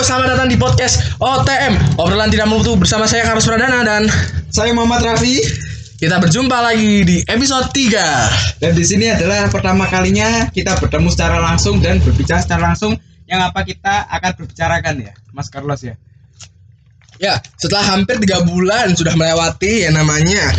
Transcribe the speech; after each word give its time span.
Selamat 0.00 0.32
datang 0.32 0.48
di 0.48 0.56
podcast 0.56 1.20
OTM 1.20 2.00
Obrolan 2.00 2.32
Tidak 2.32 2.48
Mutu 2.48 2.72
bersama 2.72 3.04
saya 3.04 3.20
Karus 3.20 3.44
Pradana 3.44 3.84
dan 3.84 4.08
Saya 4.48 4.72
Muhammad 4.72 5.04
Raffi 5.04 5.44
kita 6.00 6.16
berjumpa 6.16 6.56
lagi 6.56 7.04
di 7.04 7.20
episode 7.28 7.68
3 7.68 8.64
dan 8.64 8.72
di 8.72 8.80
sini 8.80 9.12
adalah 9.12 9.52
pertama 9.52 9.84
kalinya 9.92 10.48
kita 10.56 10.80
bertemu 10.80 11.12
secara 11.12 11.36
langsung 11.44 11.84
dan 11.84 12.00
berbicara 12.00 12.40
secara 12.40 12.72
langsung. 12.72 12.96
Yang 13.28 13.40
apa 13.52 13.60
kita 13.60 13.94
akan 14.08 14.30
berbicarakan 14.40 14.94
ya, 15.04 15.12
Mas 15.36 15.52
Carlos 15.52 15.84
ya. 15.84 16.00
Ya, 17.20 17.36
setelah 17.60 17.84
hampir 17.92 18.16
3 18.16 18.48
bulan 18.48 18.96
sudah 18.96 19.12
melewati 19.12 19.84
yang 19.84 20.00
namanya 20.00 20.56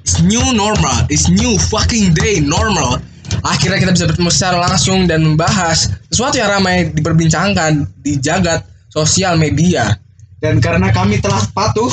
It's 0.00 0.24
new 0.24 0.56
normal, 0.56 1.04
it's 1.12 1.28
new 1.28 1.60
fucking 1.68 2.16
day 2.16 2.40
normal 2.40 3.04
akhirnya 3.42 3.78
kita 3.82 3.92
bisa 3.92 4.06
bertemu 4.08 4.30
secara 4.30 4.58
langsung 4.62 5.04
dan 5.10 5.26
membahas 5.26 5.90
sesuatu 6.08 6.38
yang 6.38 6.50
ramai 6.50 6.90
diperbincangkan 6.94 7.86
di 8.02 8.18
jagat 8.22 8.62
sosial 8.88 9.38
media. 9.38 9.98
Dan 10.42 10.58
karena 10.58 10.90
kami 10.90 11.22
telah 11.22 11.42
patuh, 11.54 11.90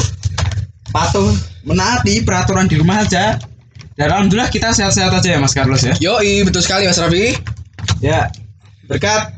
patuh 0.90 1.30
menaati 1.66 2.26
peraturan 2.26 2.66
di 2.66 2.82
rumah 2.82 3.06
aja. 3.06 3.38
Dan 4.00 4.08
alhamdulillah 4.16 4.50
kita 4.50 4.72
sehat-sehat 4.72 5.12
aja 5.12 5.36
ya 5.36 5.40
Mas 5.42 5.54
Carlos 5.54 5.84
ya. 5.84 5.94
Yoi, 6.00 6.48
betul 6.48 6.64
sekali 6.64 6.88
Mas 6.88 6.98
Raffi. 6.98 7.36
Ya, 8.00 8.32
berkat 8.88 9.36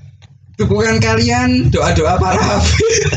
dukungan 0.62 1.02
kalian, 1.02 1.74
doa-doa 1.74 2.22
para 2.22 2.62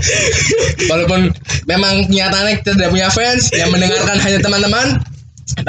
Walaupun 0.91 1.29
memang 1.69 2.09
nyatanya 2.09 2.57
kita 2.65 2.73
tidak 2.73 2.91
punya 2.91 3.09
fans 3.13 3.53
yang 3.53 3.69
mendengarkan 3.69 4.17
hanya 4.17 4.41
teman-teman, 4.41 4.87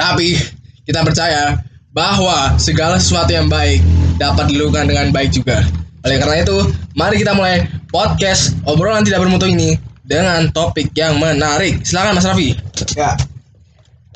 tapi 0.00 0.40
kita 0.88 1.04
percaya 1.04 1.60
bahwa 1.96 2.52
segala 2.60 3.00
sesuatu 3.00 3.32
yang 3.32 3.48
baik 3.48 3.80
dapat 4.20 4.52
dilakukan 4.52 4.84
dengan 4.84 5.08
baik 5.16 5.32
juga. 5.32 5.64
Oleh 6.04 6.20
karena 6.20 6.44
itu, 6.44 6.58
mari 6.92 7.16
kita 7.24 7.32
mulai 7.32 7.64
podcast 7.88 8.52
obrolan 8.68 9.00
tidak 9.00 9.24
bermutu 9.24 9.48
ini 9.48 9.80
dengan 10.04 10.52
topik 10.52 10.92
yang 10.92 11.16
menarik. 11.16 11.80
Silakan 11.88 12.20
Mas 12.20 12.28
Raffi. 12.28 12.52
Ya, 12.92 13.16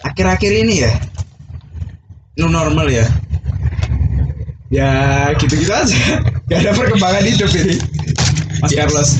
akhir-akhir 0.05 0.53
ini 0.53 0.85
ya, 0.85 0.93
new 2.37 2.53
normal 2.53 2.93
ya. 2.93 3.09
Ya 4.71 4.93
gitu-gitu 5.41 5.73
aja. 5.73 5.97
Gak 6.53 6.61
ada 6.63 6.77
perkembangan 6.77 7.25
hidup 7.27 7.51
ini, 7.57 7.81
Mas 8.61 8.71
Ya. 8.71 8.85
Carlos. 8.85 9.11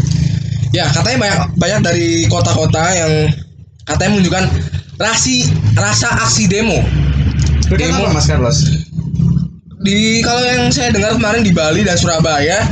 Ya, 0.71 0.85
katanya 0.95 1.19
banyak 1.19 1.41
banyak 1.59 1.81
dari 1.83 2.09
kota-kota 2.31 2.85
yang 2.95 3.35
katanya 3.83 4.11
menunjukkan 4.15 4.45
rasi 5.01 5.49
rasa 5.75 6.13
aksi 6.23 6.47
demo. 6.47 6.79
Demo. 7.79 8.07
apa 8.07 8.17
Mas 8.17 8.27
Carlos? 8.27 8.59
Di 9.81 10.21
kalau 10.25 10.43
yang 10.45 10.69
saya 10.73 10.93
dengar 10.93 11.17
kemarin 11.17 11.43
di 11.45 11.53
Bali 11.55 11.87
dan 11.87 11.97
Surabaya, 11.97 12.69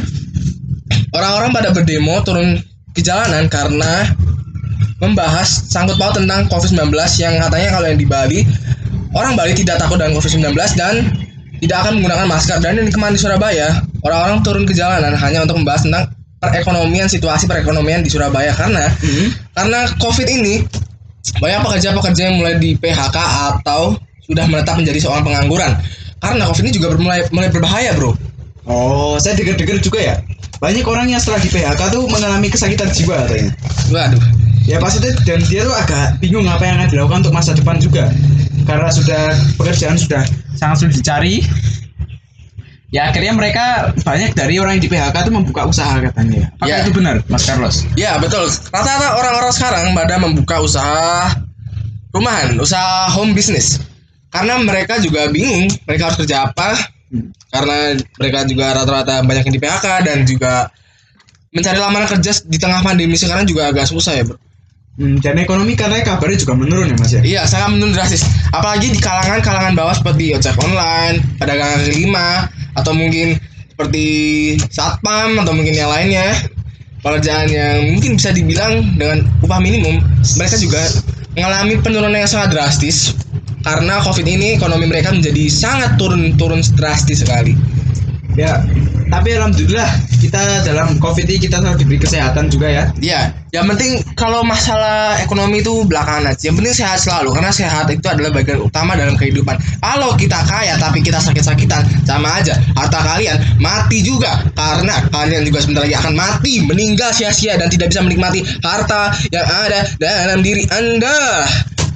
orang-orang 1.15 1.51
pada 1.55 1.69
berdemo 1.73 2.21
turun 2.25 2.61
ke 2.93 3.01
jalanan 3.01 3.47
karena 3.49 4.13
membahas 4.99 5.71
sangkut 5.71 5.95
paut 5.97 6.15
tentang 6.19 6.51
COVID-19 6.51 6.91
yang 7.23 7.39
katanya 7.39 7.69
kalau 7.79 7.87
yang 7.87 7.99
di 8.01 8.09
Bali 8.09 8.41
orang 9.15 9.39
Bali 9.39 9.55
tidak 9.55 9.79
takut 9.79 9.97
dengan 10.03 10.19
COVID-19 10.19 10.53
dan 10.75 10.95
tidak 11.63 11.77
akan 11.87 11.93
menggunakan 12.03 12.27
masker 12.27 12.59
dan 12.59 12.83
yang 12.83 12.91
kemarin 12.91 13.15
di 13.15 13.23
Surabaya 13.23 13.79
orang-orang 14.03 14.43
turun 14.43 14.65
ke 14.67 14.75
jalanan 14.75 15.15
hanya 15.15 15.47
untuk 15.47 15.63
membahas 15.63 15.87
tentang 15.87 16.11
perekonomian 16.43 17.07
situasi 17.07 17.47
perekonomian 17.47 18.03
di 18.03 18.11
Surabaya 18.11 18.51
karena 18.55 18.91
Hmm. 18.99 19.29
karena 19.55 19.81
COVID 20.03 20.27
ini 20.27 20.67
banyak 21.39 21.61
pekerja-pekerja 21.63 22.23
yang 22.31 22.37
mulai 22.43 22.59
di 22.59 22.75
PHK 22.79 23.17
atau 23.55 23.95
sudah 24.29 24.45
menetap 24.45 24.77
menjadi 24.77 25.01
seorang 25.01 25.25
pengangguran. 25.25 25.73
Karena 26.21 26.45
COVID 26.53 26.63
ini 26.69 26.73
juga 26.77 26.87
mulai 27.01 27.25
mulai 27.33 27.49
berbahaya, 27.49 27.97
bro. 27.97 28.13
Oh, 28.69 29.17
saya 29.17 29.33
dengar-dengar 29.41 29.81
juga 29.81 30.01
ya. 30.05 30.15
Banyak 30.61 30.85
orang 30.85 31.09
yang 31.09 31.17
setelah 31.23 31.41
di 31.41 31.49
PHK 31.49 31.81
tuh 31.89 32.05
mengalami 32.13 32.53
kesakitan 32.53 32.93
jiwa 32.93 33.17
katanya. 33.25 33.51
Waduh. 33.89 34.21
Ya 34.69 34.77
pasti 34.85 35.01
dan 35.25 35.41
dia 35.49 35.65
tuh 35.65 35.73
agak 35.73 36.21
bingung 36.21 36.45
apa 36.45 36.61
yang 36.69 36.77
akan 36.77 36.89
dilakukan 36.93 37.19
untuk 37.25 37.33
masa 37.33 37.57
depan 37.57 37.81
juga. 37.81 38.13
Karena 38.69 38.93
sudah 38.93 39.33
pekerjaan 39.57 39.97
sudah 39.97 40.21
sangat 40.61 40.85
sulit 40.85 41.01
dicari. 41.01 41.41
Ya 42.93 43.09
akhirnya 43.09 43.33
mereka 43.33 43.97
banyak 44.05 44.37
dari 44.37 44.61
orang 44.61 44.77
yang 44.77 44.85
di 44.85 44.91
PHK 44.93 45.17
tuh 45.25 45.33
membuka 45.33 45.65
usaha 45.65 45.97
katanya. 46.05 46.53
Apakah 46.61 46.69
Ya. 46.69 46.85
itu 46.85 46.93
benar, 46.93 47.17
Mas 47.33 47.45
Carlos? 47.49 47.89
Ya 47.97 48.21
betul. 48.21 48.45
Rata-rata 48.69 49.09
orang-orang 49.17 49.53
sekarang 49.57 49.85
pada 49.97 50.15
membuka 50.21 50.57
usaha 50.61 51.33
rumahan, 52.13 52.57
usaha 52.61 53.09
home 53.13 53.33
business. 53.33 53.81
Karena 54.29 54.61
mereka 54.61 55.01
juga 55.01 55.29
bingung 55.33 55.69
mereka 55.89 56.13
harus 56.13 56.19
kerja 56.21 56.53
apa. 56.53 56.77
Hmm. 57.09 57.33
Karena 57.49 57.97
mereka 58.21 58.39
juga 58.45 58.67
rata-rata 58.77 59.25
banyak 59.25 59.49
yang 59.49 59.55
di 59.57 59.63
PHK 59.63 59.87
dan 60.05 60.19
juga 60.29 60.69
mencari 61.49 61.79
lamaran 61.81 62.09
kerja 62.09 62.45
di 62.45 62.59
tengah 62.61 62.85
pandemi 62.85 63.17
sekarang 63.17 63.49
juga 63.49 63.73
agak 63.73 63.89
susah 63.89 64.13
ya, 64.21 64.25
bro. 64.29 64.37
Hmm, 64.99 65.23
dan 65.23 65.39
ekonomi 65.39 65.79
katanya 65.79 66.03
kabarnya 66.03 66.43
juga 66.43 66.59
menurun 66.59 66.91
ya 66.91 66.97
Mas 66.99 67.13
ya. 67.15 67.23
Iya, 67.23 67.43
sangat 67.47 67.79
menurun 67.79 67.95
drastis. 67.95 68.27
Apalagi 68.51 68.91
di 68.91 68.99
kalangan-kalangan 68.99 69.79
bawah 69.79 69.95
seperti 69.95 70.35
ojek 70.35 70.59
online, 70.59 71.23
pedagang 71.39 71.71
kaki 71.79 71.93
lima, 72.03 72.51
atau 72.75 72.93
mungkin 72.99 73.39
seperti 73.71 74.07
satpam 74.75 75.39
atau 75.39 75.55
mungkin 75.55 75.73
yang 75.73 75.87
lainnya. 75.87 76.35
Pekerjaan 76.99 77.47
yang 77.47 77.95
mungkin 77.95 78.19
bisa 78.19 78.35
dibilang 78.35 78.99
dengan 78.99 79.23
upah 79.47 79.63
minimum, 79.63 80.03
mereka 80.35 80.59
juga 80.59 80.83
mengalami 81.39 81.79
penurunan 81.79 82.19
yang 82.19 82.27
sangat 82.27 82.59
drastis 82.59 83.15
karena 83.69 84.01
COVID 84.01 84.25
ini 84.25 84.57
ekonomi 84.57 84.89
mereka 84.89 85.13
menjadi 85.13 85.45
sangat 85.53 86.01
turun-turun 86.01 86.65
drastis 86.73 87.21
sekali. 87.21 87.53
Ya, 88.33 88.65
tapi 89.13 89.35
alhamdulillah 89.35 89.89
kita 90.25 90.65
dalam 90.65 90.97
Covid 90.97 91.29
ini 91.29 91.37
kita 91.37 91.61
selalu 91.61 91.85
diberi 91.85 91.99
kesehatan 92.01 92.49
juga 92.49 92.71
ya. 92.71 92.85
Iya, 92.97 93.21
yang 93.53 93.69
penting 93.69 94.01
kalau 94.17 94.41
masalah 94.41 95.21
ekonomi 95.21 95.61
itu 95.61 95.85
belakangan 95.85 96.33
aja. 96.33 96.49
Yang 96.49 96.57
penting 96.63 96.75
sehat 96.81 96.99
selalu 97.03 97.29
karena 97.37 97.53
sehat 97.53 97.93
itu 97.93 98.07
adalah 98.09 98.33
bagian 98.33 98.65
utama 98.65 98.97
dalam 98.97 99.21
kehidupan. 99.21 99.59
Kalau 99.85 100.17
kita 100.17 100.39
kaya 100.49 100.79
tapi 100.81 101.05
kita 101.05 101.21
sakit-sakitan, 101.21 101.85
sama 102.09 102.41
aja. 102.41 102.57
Harta 102.73 103.05
kalian 103.05 103.37
mati 103.61 104.01
juga 104.01 104.49
karena 104.57 104.97
kalian 105.13 105.45
juga 105.45 105.59
sebentar 105.61 105.83
lagi 105.85 105.97
akan 105.99 106.15
mati, 106.17 106.65
meninggal 106.65 107.11
sia-sia 107.13 107.61
dan 107.61 107.69
tidak 107.69 107.93
bisa 107.93 108.01
menikmati 108.01 108.41
harta 108.65 109.13
yang 109.29 109.45
ada 109.45 109.85
dalam 110.01 110.41
diri 110.41 110.65
Anda. 110.73 111.45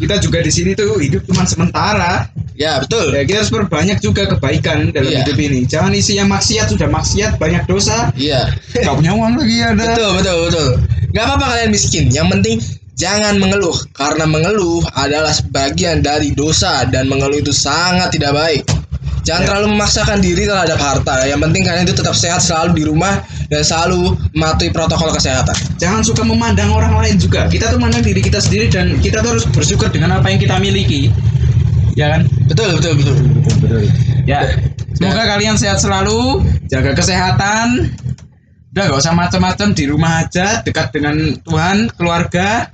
Kita 0.02 0.18
juga 0.18 0.42
di 0.42 0.50
sini 0.50 0.74
tuh 0.74 0.98
hidup 0.98 1.22
cuma 1.30 1.46
sementara. 1.46 2.26
Ya, 2.58 2.82
betul. 2.82 3.14
Ya 3.14 3.22
kita 3.22 3.46
harus 3.46 3.54
perbanyak 3.54 4.02
juga 4.02 4.26
kebaikan 4.34 4.90
dalam 4.90 5.14
Iya. 5.14 5.22
hidup 5.22 5.38
ini. 5.38 5.62
Jangan 5.64 5.94
isi 5.94 6.18
yang 6.18 6.26
maksiat 6.26 6.74
sudah 6.74 6.90
maksiat 6.90 7.38
banyak 7.38 7.62
dosa. 7.70 8.10
Iya. 8.18 8.50
Gak 8.82 8.98
punya 8.98 9.14
uang 9.14 9.38
lagi 9.38 9.56
ada. 9.62 9.78
Betul, 9.94 10.10
betul, 10.18 10.36
betul. 10.50 10.68
Gak 11.14 11.22
apa-apa 11.22 11.44
kalian 11.54 11.70
miskin. 11.70 12.04
Yang 12.10 12.28
penting 12.34 12.56
jangan 12.98 13.34
mengeluh 13.38 13.78
karena 13.94 14.26
mengeluh 14.26 14.82
adalah 14.98 15.32
sebagian 15.32 16.02
dari 16.02 16.34
dosa 16.34 16.82
dan 16.90 17.06
mengeluh 17.06 17.38
itu 17.38 17.54
sangat 17.54 18.10
tidak 18.12 18.34
baik. 18.34 18.62
Jangan 19.22 19.42
Ya. 19.42 19.48
terlalu 19.54 19.66
memaksakan 19.78 20.18
diri 20.18 20.42
terhadap 20.50 20.78
harta. 20.82 21.26
Yang 21.30 21.40
penting 21.46 21.62
kalian 21.62 21.84
itu 21.86 21.94
tetap 21.94 22.14
sehat 22.18 22.42
selalu 22.42 22.70
di 22.74 22.84
rumah 22.90 23.22
dan 23.46 23.62
selalu 23.62 24.18
mematuhi 24.34 24.70
protokol 24.74 25.14
kesehatan. 25.14 25.54
Jangan 25.78 26.02
suka 26.02 26.26
memandang 26.26 26.74
orang 26.74 26.98
lain 26.98 27.16
juga. 27.22 27.46
Kita 27.46 27.70
tuh 27.70 27.78
mandang 27.78 28.02
diri 28.02 28.18
kita 28.18 28.42
sendiri 28.42 28.66
dan 28.66 28.98
kita 28.98 29.22
tuh 29.22 29.38
harus 29.38 29.46
bersyukur 29.46 29.86
dengan 29.94 30.18
apa 30.18 30.26
yang 30.26 30.42
kita 30.42 30.58
miliki. 30.58 31.14
Ya 31.94 32.18
kan? 32.18 32.26
Betul, 32.50 32.82
betul, 32.82 32.92
betul. 32.98 33.16
Ya. 34.26 34.58
Semoga 34.98 35.22
kalian 35.24 35.54
sehat 35.54 35.78
selalu, 35.78 36.42
jaga 36.66 36.94
kesehatan. 36.94 37.94
Udah 38.72 38.82
gak 38.88 39.00
usah 39.04 39.12
macam-macam 39.12 39.68
di 39.76 39.84
rumah 39.84 40.25
aja, 40.25 40.64
dekat 40.64 40.96
dengan 40.96 41.36
Tuhan, 41.44 41.92
keluarga, 41.92 42.72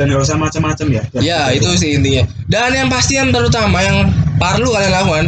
dan 0.00 0.08
gak 0.08 0.24
usah 0.24 0.40
macam-macam 0.40 0.86
ya. 0.88 1.02
Ya, 1.20 1.40
itu 1.52 1.68
sih 1.76 2.00
intinya. 2.00 2.24
Dan 2.48 2.72
yang 2.72 2.88
pasti 2.88 3.20
yang 3.20 3.28
terutama 3.28 3.84
yang 3.84 4.08
perlu 4.36 4.68
kalian 4.72 4.92
lakukan 4.92 5.26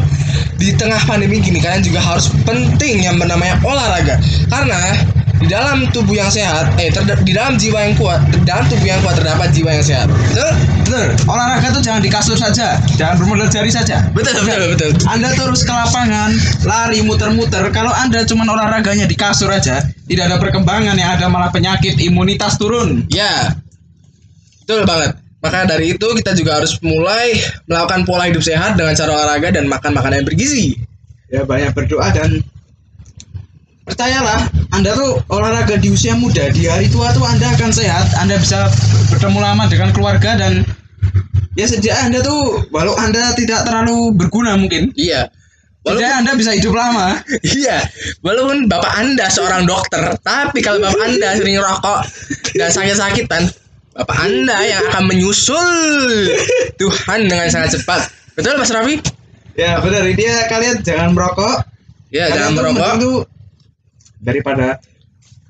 di 0.59 0.75
tengah 0.75 0.99
pandemi 1.07 1.39
gini 1.39 1.63
kalian 1.63 1.83
juga 1.87 2.03
harus 2.03 2.29
penting 2.43 3.07
yang 3.07 3.17
bernamanya 3.17 3.57
olahraga. 3.63 4.19
Karena 4.51 4.99
di 5.39 5.47
dalam 5.47 5.87
tubuh 5.95 6.19
yang 6.19 6.27
sehat, 6.35 6.75
eh 6.83 6.91
terda- 6.91 7.23
di 7.23 7.31
dalam 7.31 7.55
jiwa 7.55 7.79
yang 7.79 7.95
kuat, 7.95 8.27
di 8.27 8.43
dalam 8.43 8.67
tubuh 8.67 8.91
yang 8.91 8.99
kuat 9.07 9.15
terdapat 9.23 9.55
jiwa 9.55 9.71
yang 9.71 9.87
sehat. 9.87 10.11
Betul? 10.11 10.51
Betul. 10.83 11.07
Olahraga 11.31 11.69
tuh 11.71 11.83
jangan 11.85 12.03
di 12.03 12.11
kasur 12.11 12.35
saja, 12.35 12.83
jangan 12.99 13.23
bermodal 13.23 13.47
jari 13.47 13.71
saja. 13.71 14.03
Betul, 14.11 14.35
betul, 14.43 14.75
betul. 14.75 14.91
Anda 15.07 15.31
terus 15.39 15.63
ke 15.63 15.71
lapangan, 15.71 16.35
lari 16.67 17.07
muter-muter. 17.07 17.71
Kalau 17.71 17.95
Anda 17.95 18.27
cuma 18.27 18.51
olahraganya 18.51 19.07
di 19.07 19.15
kasur 19.15 19.53
aja, 19.53 19.79
tidak 20.11 20.25
ada 20.27 20.37
perkembangan 20.43 20.99
yang 20.99 21.15
ada 21.15 21.31
malah 21.31 21.55
penyakit 21.55 21.95
imunitas 22.03 22.59
turun. 22.59 23.07
Ya. 23.07 23.55
Betul 24.67 24.89
banget. 24.91 25.28
Maka 25.39 25.71
dari 25.71 25.95
itu 25.95 26.07
kita 26.19 26.35
juga 26.35 26.59
harus 26.59 26.75
mulai 26.83 27.39
melakukan 27.71 28.03
pola 28.03 28.27
hidup 28.27 28.43
sehat 28.43 28.75
dengan 28.75 28.95
cara 28.99 29.15
olahraga 29.15 29.55
dan 29.55 29.71
makan 29.71 29.95
makanan 29.95 30.23
yang 30.23 30.29
bergizi. 30.29 30.75
Ya 31.31 31.47
banyak 31.47 31.71
berdoa 31.79 32.11
dan 32.11 32.43
percayalah, 33.87 34.51
Anda 34.75 34.99
tuh 34.99 35.23
olahraga 35.31 35.79
di 35.79 35.95
usia 35.95 36.19
muda, 36.19 36.51
di 36.51 36.67
hari 36.67 36.91
tua 36.91 37.15
tuh 37.15 37.23
Anda 37.23 37.55
akan 37.55 37.71
sehat, 37.71 38.19
Anda 38.19 38.37
bisa 38.43 38.67
bertemu 39.15 39.39
lama 39.39 39.65
dengan 39.71 39.95
keluarga 39.95 40.35
dan 40.35 40.67
ya 41.55 41.71
sejak 41.71 41.95
Anda 42.03 42.19
tuh 42.21 42.67
walau 42.75 42.99
Anda 42.99 43.33
tidak 43.39 43.63
terlalu 43.63 44.19
berguna 44.19 44.59
mungkin, 44.59 44.91
Iya. 44.99 45.31
Walaupun 45.87 46.05
Jadi 46.05 46.19
Anda 46.21 46.33
bisa 46.35 46.51
hidup 46.53 46.75
lama. 46.75 47.23
Iya, 47.63 47.79
walaupun 48.21 48.67
bapak 48.67 48.93
anda 48.99 49.31
seorang 49.31 49.65
dokter, 49.65 50.19
tapi 50.27 50.59
kalau 50.61 50.83
bapak 50.83 51.01
anda 51.01 51.39
sering 51.39 51.57
rokok 51.63 52.03
dan 52.59 52.69
sakit-sakitan, 52.69 53.49
bapak 53.99 54.17
anda 54.31 54.55
yang 54.63 54.81
akan 54.95 55.11
menyusul 55.11 55.67
Tuhan 56.79 57.27
dengan 57.27 57.51
sangat 57.51 57.75
cepat. 57.83 58.07
Betul 58.39 58.55
Mas 58.55 58.71
Raffi? 58.71 59.03
Ya 59.59 59.83
benar. 59.83 60.07
Dia 60.15 60.47
kalian 60.47 60.87
jangan 60.87 61.11
merokok. 61.19 61.67
Ya, 62.15 62.31
kalian 62.31 62.55
jangan 62.55 62.55
merokok. 62.55 62.93
tuh 63.03 63.17
daripada 64.23 64.79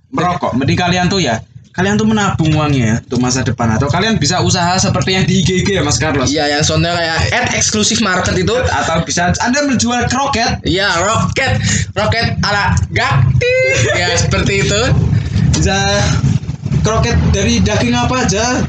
merokok. 0.09 0.57
Mending 0.57 0.81
kalian 0.81 1.07
tuh 1.13 1.21
ya. 1.21 1.45
Kalian 1.77 1.95
tuh 1.95 2.09
menabung 2.11 2.51
uangnya 2.59 2.83
ya 2.83 2.97
untuk 3.07 3.23
masa 3.23 3.47
depan 3.47 3.71
atau 3.79 3.87
kalian 3.87 4.19
bisa 4.19 4.43
usaha 4.43 4.75
seperti 4.83 5.15
yang 5.15 5.23
di 5.29 5.45
IGG 5.45 5.79
ya 5.79 5.83
Mas 5.85 6.01
Carlos. 6.01 6.27
Iya, 6.27 6.59
yang 6.59 6.65
contohnya 6.67 6.97
kayak 6.97 7.19
ad 7.31 7.47
eksklusif 7.55 8.03
market 8.03 8.35
itu. 8.35 8.57
Atau 8.67 9.05
bisa 9.07 9.31
Anda 9.45 9.63
menjual 9.63 10.09
kroket 10.11 10.65
Iya, 10.67 10.91
roket, 11.05 11.61
roket 11.95 12.35
ala 12.43 12.75
gakti. 12.91 13.55
Ya, 13.95 14.11
seperti 14.17 14.65
itu. 14.67 14.81
bisa 15.55 15.75
kroket 16.89 17.17
dari 17.31 17.61
daging 17.61 17.93
apa 17.93 18.25
aja. 18.25 18.65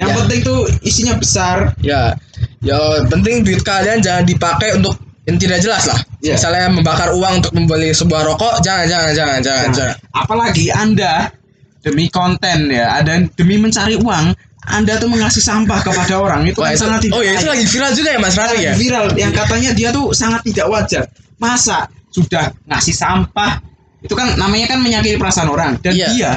Yang 0.00 0.10
Ya. 0.10 0.16
penting 0.16 0.40
tuh 0.42 0.58
isinya 0.80 1.14
besar. 1.14 1.56
Ya, 1.84 2.16
ya 2.58 2.76
penting 3.06 3.44
duit 3.44 3.62
kalian 3.62 4.00
jangan 4.00 4.24
dipakai 4.24 4.74
untuk 4.74 4.96
yang 5.28 5.36
tidak 5.36 5.60
jelas 5.60 5.84
lah. 5.86 6.00
Iya. 6.18 6.34
Misalnya 6.34 6.66
membakar 6.72 7.12
uang 7.14 7.44
untuk 7.44 7.52
membeli 7.54 7.92
sebuah 7.92 8.24
rokok, 8.26 8.64
jangan, 8.64 8.88
jangan, 8.88 9.12
jangan, 9.12 9.38
jangan, 9.38 9.66
Nah, 9.68 9.76
jangan. 9.76 9.96
apalagi 10.16 10.66
Anda 10.72 11.30
demi 11.80 12.08
konten 12.08 12.72
ya, 12.72 12.96
ada 12.98 13.20
demi 13.36 13.60
mencari 13.60 14.00
uang, 14.00 14.32
Anda 14.66 14.96
tuh 14.96 15.08
mengasih 15.08 15.40
sampah 15.40 15.80
kepada 15.80 16.16
orang 16.16 16.44
itu 16.44 16.60
Wah, 16.60 16.68
kan 16.68 16.76
itu, 16.76 16.82
sangat 16.84 17.00
tidak 17.04 17.14
oh 17.16 17.22
ya 17.24 17.32
itu 17.32 17.46
lagi 17.48 17.64
viral 17.64 17.90
juga 17.92 18.08
ya 18.12 18.18
Mas 18.20 18.36
Raffi 18.36 18.60
ya? 18.60 18.72
viral 18.76 19.06
yang 19.16 19.32
katanya 19.32 19.70
dia 19.72 19.88
tuh 19.88 20.12
sangat 20.12 20.40
tidak 20.44 20.66
wajar. 20.68 21.04
Masa 21.36 21.88
sudah 22.08 22.52
ngasih 22.68 22.92
sampah 22.92 23.60
itu 24.00 24.12
kan 24.12 24.36
namanya 24.36 24.76
kan 24.76 24.80
menyakiti 24.80 25.16
perasaan 25.16 25.48
orang 25.48 25.76
dan 25.80 25.92
Iya. 25.92 26.08
dia 26.12 26.30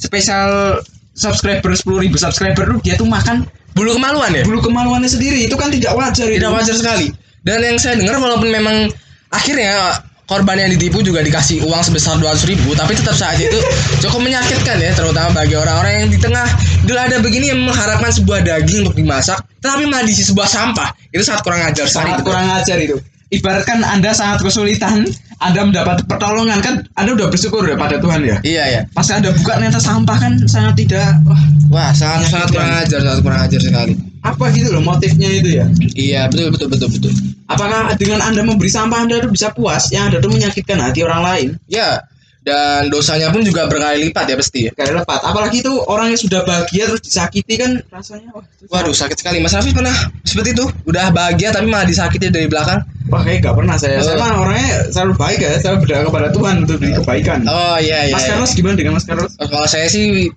spesial 0.00 0.80
subscriber 1.12 1.76
10.000 1.76 2.08
subscriber 2.16 2.64
tuh 2.64 2.78
dia 2.80 2.96
tuh 2.96 3.04
makan 3.04 3.44
Bulu 3.70 3.94
kemaluan 3.94 4.34
ya? 4.34 4.42
bulu 4.42 4.58
kemaluannya 4.58 5.06
sendiri 5.06 5.46
itu 5.46 5.54
kan 5.54 5.70
tidak 5.70 5.94
wajar 5.94 6.26
itu. 6.26 6.42
Tidak 6.42 6.50
wajar 6.50 6.74
sekali. 6.74 7.06
Dan 7.46 7.62
yang 7.62 7.78
saya 7.78 7.96
dengar 7.96 8.18
walaupun 8.18 8.50
memang 8.50 8.90
akhirnya 9.30 10.02
korban 10.26 10.58
yang 10.58 10.70
ditipu 10.74 11.02
juga 11.02 11.22
dikasih 11.26 11.62
uang 11.66 11.82
sebesar 11.82 12.18
200 12.22 12.50
ribu 12.50 12.70
tapi 12.78 12.94
tetap 12.94 13.18
saja 13.18 13.42
itu 13.42 13.58
cukup 14.06 14.22
menyakitkan 14.22 14.78
ya 14.78 14.94
terutama 14.94 15.42
bagi 15.42 15.58
orang-orang 15.58 16.06
yang 16.06 16.08
di 16.10 16.18
tengah 16.22 16.46
idul 16.86 16.98
adha 16.98 17.18
begini 17.18 17.50
yang 17.50 17.66
mengharapkan 17.66 18.14
sebuah 18.14 18.46
daging 18.46 18.86
untuk 18.86 18.94
dimasak 18.94 19.42
tapi 19.58 19.90
malah 19.90 20.06
diisi 20.06 20.22
sebuah 20.22 20.46
sampah 20.46 20.94
itu 21.10 21.26
sangat 21.26 21.42
kurang 21.42 21.62
ajar 21.66 21.86
sangat 21.90 22.22
gitu. 22.22 22.26
kurang 22.30 22.46
ajar 22.46 22.78
itu. 22.78 22.96
Ibaratkan 23.30 23.86
Anda 23.86 24.10
sangat 24.10 24.42
kesulitan, 24.42 25.06
Anda 25.40 25.64
mendapat 25.64 26.04
pertolongan 26.04 26.60
kan 26.60 26.74
Anda 27.00 27.16
udah 27.16 27.28
bersyukur 27.32 27.64
ya 27.64 27.76
pada 27.80 27.96
Tuhan 27.96 28.20
ya. 28.22 28.36
iya 28.44 28.64
ya 28.68 28.80
Pas 28.92 29.08
Anda 29.08 29.32
buka 29.32 29.56
ternyata 29.56 29.80
sampah 29.80 30.16
kan 30.20 30.32
sangat 30.44 30.84
tidak 30.84 31.16
wah, 31.24 31.40
wah 31.72 31.90
sangat 31.96 32.28
sangat 32.28 32.48
kurang 32.52 32.72
ajar 32.84 32.98
sangat 33.00 33.20
kurang 33.24 33.40
ajar 33.48 33.60
sekali 33.60 33.94
apa 34.20 34.44
gitu 34.52 34.68
loh 34.68 34.84
motifnya 34.84 35.28
itu 35.32 35.48
ya. 35.56 35.64
iya 35.96 36.20
betul 36.28 36.52
betul 36.52 36.68
betul 36.68 36.88
betul 36.92 37.12
Apakah 37.50 37.98
dengan 37.98 38.22
Anda 38.22 38.46
memberi 38.46 38.70
sampah 38.70 39.02
Anda 39.02 39.18
tuh 39.18 39.34
bisa 39.34 39.50
puas? 39.50 39.90
Yang 39.90 40.04
Anda 40.06 40.18
tuh 40.22 40.30
menyakitkan 40.30 40.78
hati 40.78 41.02
orang 41.02 41.22
lain. 41.26 41.48
ya 41.66 41.98
dan 42.40 42.88
dosanya 42.88 43.28
pun 43.28 43.44
juga 43.44 43.68
berkali 43.68 44.08
lipat 44.08 44.24
ya 44.24 44.36
pasti 44.40 44.64
ya 44.64 44.72
Gak 44.72 44.96
lepat. 44.96 45.20
Apalagi 45.28 45.60
itu 45.60 45.76
orang 45.84 46.08
yang 46.08 46.20
sudah 46.20 46.40
bahagia 46.48 46.88
terus 46.88 47.04
disakiti 47.04 47.60
kan 47.60 47.84
rasanya 47.92 48.32
wah. 48.32 48.40
waduh 48.72 48.96
sakit 48.96 49.20
sekali 49.20 49.44
Mas 49.44 49.52
Raffi 49.52 49.76
pernah 49.76 49.92
seperti 50.24 50.56
itu 50.56 50.64
udah 50.88 51.12
bahagia 51.12 51.52
tapi 51.52 51.68
malah 51.68 51.84
disakiti 51.84 52.32
dari 52.32 52.48
belakang 52.48 52.80
Wah 53.10 53.26
kayak 53.26 53.42
gak 53.42 53.58
pernah 53.58 53.74
saya. 53.74 53.98
Saya 54.00 54.16
Oh. 54.16 54.22
mah 54.22 54.32
orangnya 54.38 54.86
selalu 54.94 55.12
baik 55.18 55.38
ya. 55.42 55.50
Saya 55.58 55.74
berdoa 55.82 56.06
kepada 56.06 56.28
Tuhan 56.30 56.54
untuk 56.62 56.78
beri 56.78 56.94
kebaikan. 56.94 57.42
oh 57.44 57.74
iya 57.76 58.06
iya 58.06 58.14
Mas 58.14 58.22
iya. 58.22 58.30
Carlos 58.38 58.52
gimana 58.54 58.74
dengan 58.78 58.92
Mas 58.94 59.04
Carlos? 59.04 59.34
Oh, 59.36 59.50
Kalau 59.50 59.66
saya 59.66 59.90
sih 59.90 60.30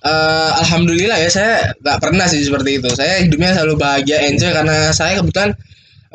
eh, 0.00 0.50
alhamdulillah 0.58 1.18
ya 1.20 1.28
saya 1.28 1.52
nggak 1.84 1.98
pernah 2.00 2.24
sih 2.26 2.40
seperti 2.42 2.80
itu. 2.80 2.88
Saya 2.96 3.20
hidupnya 3.20 3.52
selalu 3.54 3.74
bahagia 3.76 4.24
enjoy 4.24 4.50
karena 4.50 4.88
saya 4.90 5.20
kebetulan 5.20 5.52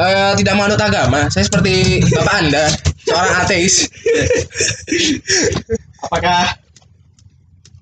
eh, 0.01 0.31
tidak 0.41 0.53
menganut 0.57 0.81
agama. 0.81 1.21
Saya 1.29 1.45
seperti 1.45 2.01
bapak 2.09 2.35
anda 2.41 2.65
seorang 3.09 3.33
ateis. 3.41 3.75
Apakah 6.05 6.55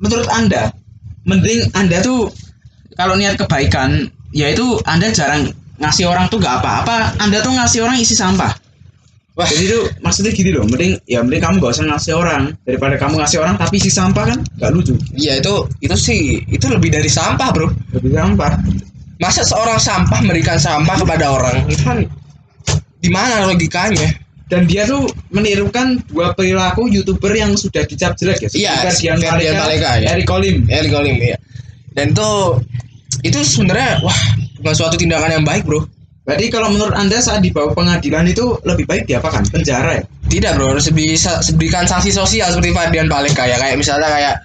menurut 0.02 0.28
Anda 0.32 0.72
mending 1.28 1.70
Anda 1.76 2.00
tuh 2.02 2.32
kalau 2.96 3.20
niat 3.20 3.38
kebaikan 3.38 4.10
yaitu 4.32 4.80
Anda 4.88 5.12
jarang 5.14 5.52
ngasih 5.78 6.10
orang 6.10 6.26
tuh 6.34 6.42
gak 6.42 6.64
apa-apa 6.64 7.22
Anda 7.22 7.44
tuh 7.46 7.54
ngasih 7.54 7.86
orang 7.86 8.00
isi 8.02 8.18
sampah? 8.18 8.50
Wah. 9.38 9.46
Jadi 9.46 9.70
tuh 9.70 9.86
maksudnya 10.02 10.34
gini 10.34 10.50
loh 10.50 10.66
mending 10.66 10.98
ya 11.06 11.22
mending 11.22 11.38
kamu 11.38 11.62
gak 11.62 11.78
usah 11.78 11.86
ngasih 11.94 12.14
orang. 12.18 12.58
Daripada 12.66 12.98
kamu 12.98 13.22
ngasih 13.22 13.38
orang 13.38 13.56
tapi 13.62 13.78
isi 13.78 13.94
sampah 13.94 14.34
kan 14.34 14.40
gak 14.58 14.72
lucu. 14.74 14.98
Iya 15.14 15.38
itu 15.38 15.54
itu 15.86 15.96
sih 15.96 16.42
itu 16.50 16.66
lebih 16.66 16.90
dari 16.90 17.06
sampah 17.06 17.54
bro. 17.54 17.70
lebih 17.94 18.18
sampah. 18.18 18.58
Masa 19.18 19.42
seorang 19.46 19.78
sampah 19.82 20.22
memberikan 20.26 20.58
sampah 20.58 20.98
kepada 20.98 21.26
orang? 21.30 21.66
Itu 21.70 21.86
kan 21.86 22.02
di 22.98 23.10
mana 23.14 23.46
logikanya? 23.50 24.27
Dan 24.48 24.64
dia 24.64 24.88
tuh 24.88 25.04
menirukan 25.30 26.00
dua 26.08 26.32
perilaku 26.32 26.88
youtuber 26.88 27.36
yang 27.36 27.52
sudah 27.60 27.84
dicap 27.84 28.16
jelek 28.16 28.48
ya 28.48 28.50
Iya, 28.56 28.74
Ferdian 28.88 29.20
Paleka, 29.20 29.60
Paleka, 29.60 29.92
ya. 30.00 30.08
Eric 30.16 30.26
Kolim 30.26 30.64
Eli 30.72 30.88
Kolim 30.88 31.16
ya. 31.20 31.36
Dan 31.92 32.16
itu 32.16 32.30
itu 33.28 33.40
sebenarnya 33.44 34.00
wah 34.06 34.20
bukan 34.62 34.74
suatu 34.76 34.96
tindakan 34.96 35.42
yang 35.42 35.46
baik 35.46 35.68
bro. 35.68 35.84
berarti 36.28 36.52
kalau 36.52 36.68
menurut 36.72 36.92
anda 36.92 37.20
saat 37.20 37.40
dibawa 37.40 37.72
pengadilan 37.72 38.28
itu 38.28 38.60
lebih 38.68 38.84
baik 38.84 39.08
diapakan 39.08 39.48
penjara 39.48 40.00
ya 40.00 40.04
Tidak 40.28 40.52
bro, 40.60 40.76
harus 40.76 40.92
bisa 40.92 41.40
berikan 41.56 41.88
sanksi 41.88 42.12
sosial 42.12 42.52
seperti 42.52 42.76
Ferdian 42.76 43.08
Paleka 43.08 43.48
ya 43.48 43.56
kayak 43.56 43.80
misalnya 43.80 44.12
kayak 44.12 44.36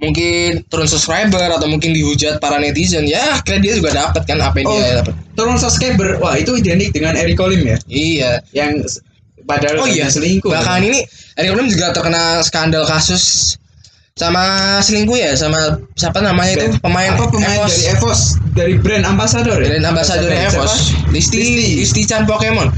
mungkin 0.00 0.64
turun 0.72 0.88
subscriber 0.88 1.44
atau 1.52 1.68
mungkin 1.68 1.92
dihujat 1.92 2.40
para 2.40 2.56
netizen 2.56 3.04
ya 3.04 3.36
akhirnya 3.36 3.60
dia 3.60 3.72
juga 3.76 3.90
dapat 3.92 4.22
kan 4.24 4.40
apa 4.40 4.56
yang 4.60 4.68
Oh. 4.68 4.76
dia 4.80 4.92
dapat. 5.04 5.14
turun 5.36 5.56
subscriber 5.60 6.16
wah 6.20 6.36
itu 6.36 6.56
identik 6.56 6.92
dengan 6.96 7.12
Eric 7.16 7.36
Kolim 7.36 7.60
ya 7.64 7.76
Iya. 7.88 8.30
yang 8.56 8.80
padahal 9.50 9.76
Oh 9.82 9.88
iya 9.90 10.06
selingkuh 10.06 10.50
Belakangan 10.54 10.82
ini 10.86 11.02
Eric 11.34 11.50
Kolim 11.56 11.66
juga 11.66 11.86
terkena 11.90 12.38
skandal 12.46 12.86
kasus 12.86 13.56
sama 14.20 14.44
selingkuh 14.84 15.16
ya 15.16 15.32
sama 15.32 15.80
siapa 15.96 16.20
namanya 16.20 16.52
itu? 16.52 16.76
Pemain 16.84 17.16
apa 17.16 17.32
pemain 17.32 17.56
Evos. 17.56 17.72
dari 17.72 17.84
Evos? 17.88 18.20
Dari 18.52 18.74
brand 18.76 19.04
ambassador 19.08 19.56
ya? 19.56 19.68
Brand 19.72 19.86
ambassador 19.96 20.28
Siapa? 20.28 20.60
Evos. 20.60 20.72
Listi 21.08 21.40
Listi. 21.80 22.04
Chan 22.04 22.28
Pokemon. 22.28 22.68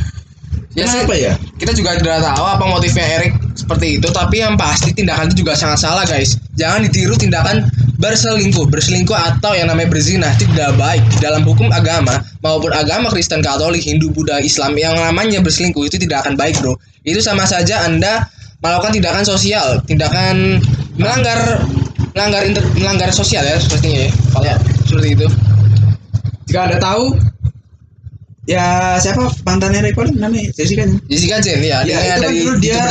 Ya 0.72 0.88
sih 0.88 1.04
Kenapa 1.04 1.18
ya? 1.18 1.32
kita 1.60 1.76
juga 1.76 1.98
tidak 2.00 2.24
tahu 2.24 2.46
apa 2.48 2.64
motifnya 2.64 3.04
Erik 3.20 3.36
seperti 3.52 4.00
itu 4.00 4.08
tapi 4.08 4.40
yang 4.40 4.56
pasti 4.56 4.94
tindakan 4.94 5.28
itu 5.28 5.44
juga 5.44 5.58
sangat 5.58 5.82
salah 5.82 6.06
guys. 6.06 6.38
Jangan 6.54 6.86
ditiru 6.86 7.18
tindakan 7.18 7.66
berselingkuh 8.02 8.66
berselingkuh 8.66 9.14
atau 9.14 9.54
yang 9.54 9.70
namanya 9.70 9.86
berzina 9.88 10.34
tidak 10.34 10.74
baik 10.74 11.06
dalam 11.22 11.46
hukum 11.46 11.70
agama 11.70 12.18
maupun 12.42 12.74
agama 12.74 13.06
Kristen 13.08 13.38
Katolik 13.38 13.86
Hindu 13.86 14.10
Buddha 14.10 14.42
Islam 14.42 14.74
yang 14.74 14.98
namanya 14.98 15.38
berselingkuh 15.38 15.86
itu 15.86 16.02
tidak 16.02 16.26
akan 16.26 16.34
baik 16.34 16.58
bro 16.58 16.74
itu 17.06 17.22
sama 17.22 17.46
saja 17.46 17.86
anda 17.86 18.26
melakukan 18.58 18.90
tindakan 18.98 19.22
sosial 19.22 19.78
tindakan 19.86 20.58
melanggar 20.98 21.62
melanggar 22.12 22.42
inter, 22.44 22.60
melanggar 22.74 23.08
sosial 23.14 23.46
ya 23.46 23.56
sepertinya 23.56 23.98
ya 24.04 24.10
kalau 24.34 24.44
Ya. 24.44 24.56
seperti 24.82 25.08
itu 25.14 25.26
jika 26.50 26.58
anda 26.66 26.78
tahu 26.82 27.04
ya 28.44 28.98
siapa 28.98 29.30
mantannya 29.46 29.94
Kolim 29.94 30.18
namanya 30.18 30.50
Jessica 30.58 30.82
Jessica 31.06 31.38
Jen 31.38 31.62
ya, 31.62 31.86
Ya, 31.86 31.86
dia 31.86 31.94
itu 31.94 32.02
kan 32.10 32.18
dari 32.20 32.38
dulu 32.42 32.52
dia- 32.58 32.90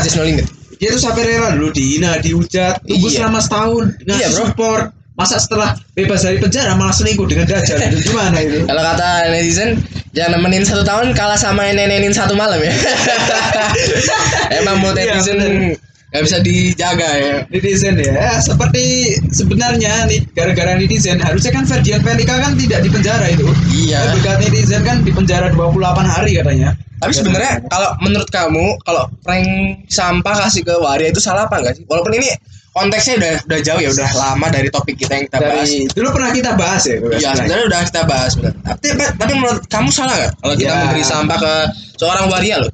dia 0.81 0.89
tuh 0.97 1.01
sampai 1.03 1.23
rela 1.27 1.53
dulu 1.53 1.69
dihina 1.69 2.17
dihujat 2.17 2.81
tunggu 2.81 3.05
Iya. 3.11 3.15
selama 3.21 3.39
setahun 3.43 3.83
ngasih 4.01 4.17
Iya, 4.17 4.27
bro. 4.31 4.39
support 4.47 4.83
masa 5.21 5.37
setelah 5.37 5.77
bebas 5.93 6.25
dari 6.25 6.41
penjara 6.41 6.73
malah 6.73 6.91
selingkuh 6.91 7.29
dengan 7.29 7.45
dajjal 7.45 7.77
itu 7.77 8.09
gimana 8.09 8.41
itu 8.41 8.65
Kalau 8.69 8.81
kata 8.81 9.29
netizen, 9.29 9.77
jangan 10.11 10.41
nemenin 10.41 10.65
satu 10.65 10.81
tahun 10.81 11.13
kalah 11.13 11.37
sama 11.37 11.69
nenenin 11.69 12.09
satu 12.09 12.33
malam 12.33 12.57
ya. 12.57 12.73
Emang 14.59 14.81
mood 14.81 14.97
Iya, 14.97 15.15
netizen 15.17 15.37
bener. 15.37 15.77
nggak 16.11 16.23
bisa 16.27 16.37
dijaga 16.43 17.07
ya. 17.15 17.35
netizen 17.47 17.95
ya 17.95 18.35
seperti 18.43 19.15
sebenarnya 19.31 20.11
nih 20.11 20.19
gara-gara 20.35 20.75
netizen 20.75 21.23
harusnya 21.23 21.55
kan 21.55 21.63
Ferdian 21.63 22.03
Pelika 22.03 22.35
kan 22.35 22.51
tidak 22.59 22.83
di 22.83 22.91
penjara 22.91 23.31
itu 23.31 23.47
Iya. 23.71 24.11
berkat 24.11 24.43
netizen 24.43 24.83
kan 24.83 25.07
di 25.07 25.11
penjara 25.15 25.47
28 25.55 25.71
hari 26.03 26.35
katanya 26.35 26.75
Tapi 26.99 27.15
sebenarnya 27.15 27.63
kalau 27.65 27.95
menurut 28.03 28.27
kamu 28.29 28.77
kalau 28.83 29.07
prank 29.25 29.47
sampah 29.89 30.35
kasih 30.45 30.61
ke 30.61 30.75
waria 30.77 31.09
itu 31.09 31.17
salah 31.17 31.49
apa 31.49 31.57
enggak 31.57 31.79
sih? 31.79 31.83
Walaupun 31.89 32.13
ini 32.13 32.29
konteksnya 32.71 33.13
udah 33.19 33.33
udah 33.45 33.59
jauh 33.61 33.79
ya, 33.79 33.89
udah 33.91 34.09
lama 34.13 34.47
dari 34.47 34.71
topik 34.71 34.95
kita 34.95 35.11
yang 35.13 35.25
kita 35.27 35.39
bahas. 35.39 35.67
dari 35.67 35.91
dulu 35.91 36.07
pernah 36.15 36.31
kita 36.31 36.51
bahas 36.55 36.81
ya 36.83 36.95
Iya, 36.97 37.29
sebenarnya 37.35 37.65
udah 37.67 37.81
kita 37.83 38.01
bahas 38.05 38.31
benar. 38.33 38.53
Tapi, 38.63 38.87
tapi 38.95 39.31
menurut 39.35 39.61
kamu 39.67 39.89
salah 39.89 40.15
nggak 40.15 40.31
kalau 40.37 40.55
kita 40.55 40.71
Ya. 40.71 40.79
memberi 40.81 41.03
sampah 41.03 41.37
ke 41.37 41.53
seorang 41.97 42.25
waria 42.27 42.57
loh? 42.59 42.71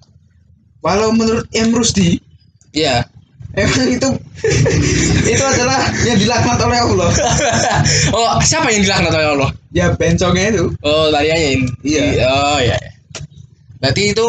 walau 0.79 1.09
menurut 1.11 1.43
M 1.51 1.73
Rusdi 1.73 2.21
Iya. 2.71 3.01
emang 3.57 3.89
itu 3.89 4.09
itu 5.33 5.43
adalah 5.43 5.81
yang 6.05 6.15
dilaknat 6.15 6.61
oleh 6.61 6.77
Allah 6.77 7.09
oh, 8.15 8.37
siapa 8.39 8.69
yang 8.69 8.85
dilaknat 8.85 9.09
oleh 9.09 9.27
Allah? 9.33 9.49
ya 9.73 9.89
bencongnya 9.93 10.53
itu 10.53 10.65
Oh, 10.79 11.09
lariannya 11.09 11.49
ini. 11.57 11.67
Iya. 11.83 12.03
Oh, 12.23 12.57
iya. 12.61 12.77
Berarti 13.77 14.13
itu 14.13 14.27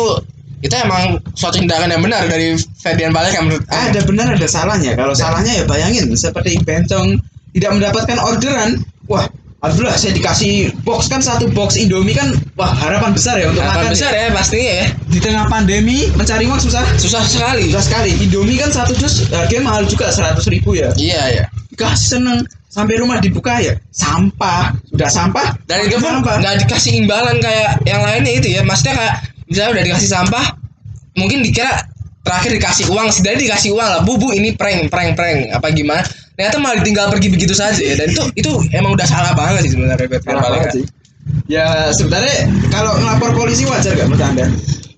itu 0.58 0.74
emang 0.74 1.22
suatu 1.32 1.56
tindakan 1.56 1.88
yang 1.88 2.02
benar 2.02 2.26
dari 2.26 2.54
Ferdian 2.78 3.10
Paleka 3.10 3.40
menurut 3.40 3.62
Ah, 3.68 3.88
ada 3.88 4.02
benar 4.02 4.26
ada 4.32 4.48
salahnya. 4.48 4.92
Kalau 4.94 5.14
salahnya 5.14 5.52
ya 5.52 5.64
bayangin 5.64 6.10
seperti 6.12 6.58
Bencong 6.60 7.18
tidak 7.52 7.70
mendapatkan 7.74 8.18
orderan, 8.18 8.82
wah 9.06 9.26
Alhamdulillah 9.58 9.98
saya 9.98 10.14
dikasih 10.14 10.70
box 10.86 11.10
kan 11.10 11.18
satu 11.18 11.50
box 11.50 11.74
Indomie 11.74 12.14
kan 12.14 12.30
wah 12.54 12.70
harapan 12.70 13.10
besar 13.10 13.34
ya 13.36 13.50
untuk 13.50 13.58
Harapan 13.58 13.90
makan. 13.90 13.94
besar 13.98 14.10
ya 14.14 14.30
pastinya 14.30 14.70
ya 14.70 14.86
Di 15.10 15.18
tengah 15.18 15.50
pandemi 15.50 16.06
mencari 16.14 16.46
uang 16.46 16.62
susah. 16.62 16.86
susah 16.94 17.26
sekali 17.26 17.66
Susah 17.66 17.82
sekali. 17.82 18.14
Indomie 18.22 18.54
kan 18.54 18.70
satu 18.70 18.94
dus 18.94 19.26
harganya 19.28 19.66
mahal 19.66 19.82
juga 19.82 20.14
seratus 20.14 20.46
ribu 20.46 20.78
ya. 20.78 20.94
iya 20.94 21.42
ya 21.42 21.44
Dikasih 21.74 22.06
seneng 22.18 22.38
sampai 22.70 23.02
rumah 23.02 23.18
dibuka 23.18 23.58
ya 23.58 23.74
sampah 23.90 24.78
sudah 24.94 25.10
sampah 25.10 25.46
dan 25.66 25.82
itu 25.82 25.98
pun 25.98 26.22
nggak 26.22 26.62
dikasih 26.62 26.94
imbalan 26.94 27.42
kayak 27.42 27.82
yang 27.82 28.06
lainnya 28.06 28.38
itu 28.38 28.54
ya 28.54 28.62
maksudnya 28.62 28.94
kayak 28.94 29.14
misalnya 29.48 29.80
udah 29.80 29.84
dikasih 29.88 30.08
sampah 30.08 30.46
mungkin 31.18 31.42
dikira 31.42 31.88
terakhir 32.22 32.50
dikasih 32.60 32.84
uang 32.92 33.08
setidaknya 33.08 33.50
dikasih 33.50 33.70
uang 33.72 33.88
lah. 33.88 34.00
Bu 34.04 34.20
bu 34.20 34.30
ini 34.36 34.52
prank 34.54 34.92
prank 34.92 35.16
prank. 35.16 35.48
Apa 35.56 35.72
gimana? 35.72 36.04
Ternyata 36.36 36.56
malah 36.62 36.76
ditinggal 36.78 37.10
pergi 37.10 37.28
begitu 37.32 37.56
saja 37.56 37.80
ya. 37.80 37.96
Dan 37.98 38.14
itu 38.14 38.22
itu 38.36 38.50
emang 38.76 38.94
udah 38.94 39.08
salah 39.08 39.32
banget 39.32 39.66
sih 39.66 39.72
sebenarnya 39.74 40.06
Paleka 40.06 40.48
banget 40.52 40.70
sih. 40.76 40.84
Ya 41.48 41.90
sebenarnya 41.96 42.48
kalau 42.68 42.96
ngelapor 43.00 43.32
polisi 43.36 43.64
wajar 43.68 43.92
gak 43.96 44.08
menurut 44.08 44.24
anda? 44.24 44.46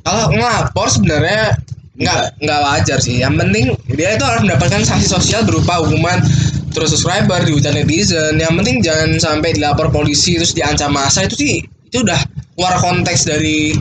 kalau 0.01 0.33
ngelapor 0.33 0.89
sebenarnya 0.89 1.61
nggak 2.01 2.21
nggak 2.41 2.61
wajar 2.65 2.99
sih. 2.99 3.21
Yang 3.21 3.35
penting 3.47 3.65
dia 3.95 4.17
itu 4.17 4.25
harus 4.25 4.43
mendapatkan 4.43 4.83
sanksi 4.83 5.07
sosial 5.07 5.45
berupa 5.45 5.85
hukuman 5.85 6.19
terus 6.75 6.97
subscriber 6.97 7.41
dihujat 7.45 7.77
netizen. 7.77 8.41
Yang 8.41 8.55
penting 8.63 8.77
jangan 8.83 9.11
sampai 9.21 9.55
dilapor 9.55 9.93
polisi 9.93 10.41
terus 10.41 10.57
diancam 10.57 10.91
masa 10.91 11.29
itu 11.29 11.37
sih 11.37 11.55
itu 11.91 12.07
udah 12.07 12.19
keluar 12.55 12.75
konteks 12.79 13.27
dari 13.27 13.75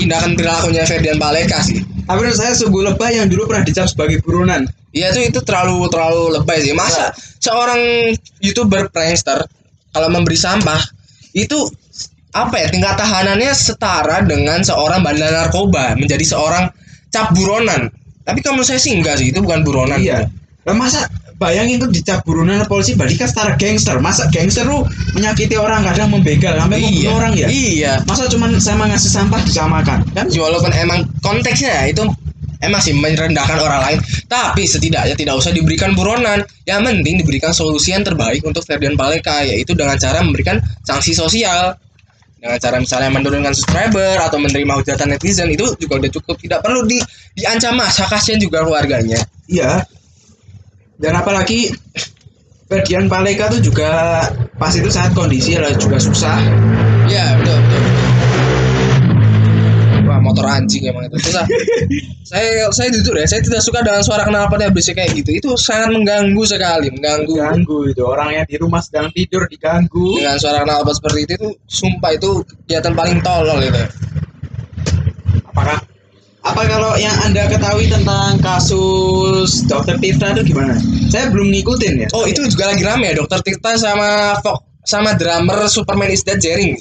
tindakan 0.00 0.32
perilakunya 0.32 0.82
Ferdian 0.88 1.20
Paleka 1.20 1.60
sih 1.60 1.84
Tapi 1.84 2.16
menurut 2.26 2.38
saya 2.40 2.56
sungguh 2.56 2.82
lebay 2.90 3.22
yang 3.22 3.30
dulu 3.30 3.46
pernah 3.46 3.62
dicap 3.62 3.86
sebagai 3.86 4.18
buronan. 4.26 4.66
Iya 4.90 5.14
itu 5.14 5.30
itu 5.30 5.40
terlalu 5.46 5.86
terlalu 5.94 6.34
lebay 6.34 6.58
sih. 6.58 6.74
Masa 6.74 7.14
seorang 7.38 7.78
youtuber 8.42 8.90
prankster 8.90 9.46
kalau 9.94 10.10
memberi 10.10 10.34
sampah 10.34 10.82
itu 11.38 11.70
apa 12.34 12.54
ya 12.58 12.66
tingkat 12.66 12.98
tahanannya 12.98 13.54
setara 13.54 14.26
dengan 14.26 14.58
seorang 14.66 15.06
bandar 15.06 15.30
narkoba 15.30 15.94
menjadi 15.94 16.34
seorang 16.34 16.74
cap 17.14 17.30
buronan. 17.30 17.86
Tapi 18.26 18.42
kalau 18.42 18.58
menurut 18.58 18.74
saya 18.74 18.82
sih 18.82 18.98
enggak 18.98 19.22
sih 19.22 19.30
itu 19.30 19.38
bukan 19.38 19.62
buronan. 19.62 20.02
Iya. 20.02 20.26
Lah 20.26 20.39
masa 20.76 21.06
bayangin 21.40 21.80
tuh 21.80 21.88
dicap 21.88 22.20
buronan 22.28 22.60
polisi 22.68 22.92
berarti 22.92 23.16
kan 23.16 23.28
setara 23.32 23.52
gangster. 23.56 23.96
Masa 23.98 24.28
gangster 24.28 24.68
lu 24.68 24.84
menyakiti 25.16 25.56
orang 25.56 25.80
kadang 25.88 26.12
membegal 26.12 26.52
sampai 26.60 26.84
membunuh 26.84 27.00
Iya. 27.00 27.10
orang 27.16 27.32
ya? 27.32 27.46
Iya. 27.48 27.92
Masa 28.04 28.28
cuman 28.28 28.60
sama 28.60 28.84
ngasih 28.92 29.10
sampah 29.10 29.40
disamakan 29.42 30.04
kan? 30.12 30.26
Walaupun 30.28 30.70
emang 30.76 31.08
konteksnya 31.24 31.88
itu 31.88 32.04
emang 32.60 32.80
sih 32.84 32.92
merendahkan 32.92 33.56
orang 33.56 33.80
lain, 33.88 33.98
tapi 34.28 34.68
setidaknya 34.68 35.16
tidak 35.16 35.40
usah 35.40 35.48
diberikan 35.48 35.96
buronan. 35.96 36.44
Yang 36.68 36.80
penting 36.92 37.14
diberikan 37.24 37.56
solusi 37.56 37.96
yang 37.96 38.04
terbaik 38.04 38.44
untuk 38.44 38.60
Ferdian 38.68 39.00
Paleka, 39.00 39.40
yaitu 39.48 39.72
dengan 39.72 39.96
cara 39.96 40.20
memberikan 40.20 40.60
sanksi 40.84 41.16
sosial. 41.16 41.72
Dengan 42.40 42.56
cara 42.56 42.76
misalnya 42.80 43.12
menurunkan 43.16 43.52
subscriber 43.52 44.16
atau 44.20 44.40
menerima 44.40 44.72
hujatan 44.76 45.12
netizen 45.12 45.48
itu 45.52 45.72
juga 45.80 46.04
udah 46.04 46.10
cukup. 46.12 46.36
Tidak 46.36 46.60
perlu 46.60 46.84
di 46.84 47.00
diancam 47.32 47.80
masa 47.80 48.04
kasihan 48.08 48.36
juga 48.36 48.60
keluarganya. 48.60 49.20
Iya. 49.48 49.84
Dan 51.00 51.16
apalagi 51.16 51.72
Ferdian 52.68 53.08
Paleka 53.08 53.48
tuh 53.48 53.64
juga 53.64 54.22
pas 54.60 54.70
itu 54.76 54.92
saat 54.92 55.16
kondisi 55.16 55.56
lah 55.56 55.72
juga 55.74 55.96
susah. 55.96 56.36
Iya 57.08 57.40
betul 57.40 57.56
betul. 57.56 57.82
Wah 60.04 60.20
motor 60.20 60.44
anjing 60.44 60.92
emang 60.92 61.08
itu 61.08 61.18
susah. 61.24 61.48
saya 62.30 62.68
saya 62.68 62.92
jujur 62.92 63.16
ya, 63.16 63.24
saya 63.24 63.40
tidak 63.40 63.64
suka 63.64 63.80
dengan 63.80 64.04
suara 64.04 64.28
knalpot 64.28 64.60
yang 64.60 64.76
berisik 64.76 65.00
kayak 65.00 65.16
gitu. 65.16 65.40
Itu 65.40 65.50
sangat 65.56 65.96
mengganggu 65.96 66.42
sekali, 66.44 66.92
mengganggu. 66.92 67.32
Ganggu 67.32 67.78
itu 67.90 68.02
orang 68.04 68.36
yang 68.36 68.44
di 68.46 68.60
rumah 68.60 68.84
sedang 68.84 69.08
tidur 69.10 69.48
diganggu. 69.48 70.20
Dengan 70.20 70.36
suara 70.36 70.62
knalpot 70.62 70.94
seperti 71.00 71.18
itu, 71.26 71.32
itu 71.40 71.48
sumpah 71.64 72.12
itu 72.12 72.44
kegiatan 72.44 72.92
paling 72.92 73.18
tolol 73.24 73.58
itu. 73.64 73.82
Apa 76.40 76.64
kalau 76.64 76.96
yang 76.96 77.12
anda 77.20 77.44
ketahui 77.52 77.92
tentang 77.92 78.40
kasus 78.40 79.68
Dokter 79.68 80.00
Tirta 80.00 80.32
itu 80.32 80.56
gimana? 80.56 80.72
Saya 81.12 81.28
belum 81.28 81.52
ngikutin 81.52 82.06
ya. 82.06 82.08
Oh 82.16 82.24
itu 82.24 82.40
juga 82.48 82.72
lagi 82.72 82.80
rame 82.80 83.12
ya, 83.12 83.20
Dokter 83.20 83.44
Tirta 83.44 83.76
sama 83.76 84.40
Fok 84.40 84.64
sama 84.88 85.12
drummer 85.20 85.68
Superman 85.68 86.08
is 86.08 86.24
Dead 86.24 86.40
Jering. 86.40 86.80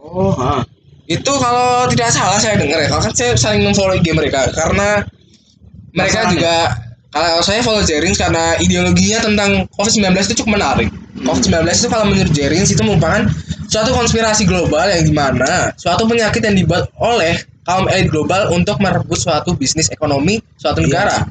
Oh, 0.00 0.32
ha. 0.32 0.64
Itu 1.04 1.32
kalau 1.36 1.88
tidak 1.92 2.12
salah 2.16 2.40
saya 2.40 2.56
dengar 2.56 2.80
ya, 2.80 2.88
kalau 2.88 3.02
kan 3.04 3.12
saya 3.12 3.36
saling 3.36 3.64
memfollow 3.64 3.96
IG 3.96 4.12
mereka 4.16 4.48
karena 4.56 5.04
mereka 5.92 6.24
Masalahnya? 6.24 6.32
juga 6.32 6.54
kalau 7.08 7.40
saya 7.40 7.60
follow 7.64 7.80
Jerings 7.84 8.20
karena 8.20 8.56
ideologinya 8.60 9.24
tentang 9.24 9.50
COVID-19 9.76 10.12
itu 10.28 10.44
cukup 10.44 10.60
menarik. 10.60 10.88
COVID-19 11.24 11.64
itu 11.64 11.88
kalau 11.88 12.04
menurut 12.08 12.32
Jerings 12.36 12.68
itu 12.72 12.82
merupakan 12.84 13.24
suatu 13.68 13.92
konspirasi 13.92 14.44
global 14.44 14.88
yang 14.88 15.04
di 15.04 15.12
mana 15.12 15.72
suatu 15.76 16.04
penyakit 16.04 16.40
yang 16.44 16.56
dibuat 16.56 16.88
oleh 17.00 17.36
kaum 17.68 17.84
elit 17.92 18.08
global 18.08 18.48
untuk 18.56 18.80
merebut 18.80 19.20
suatu 19.20 19.52
bisnis 19.52 19.92
ekonomi 19.92 20.40
suatu 20.56 20.80
negara. 20.80 21.28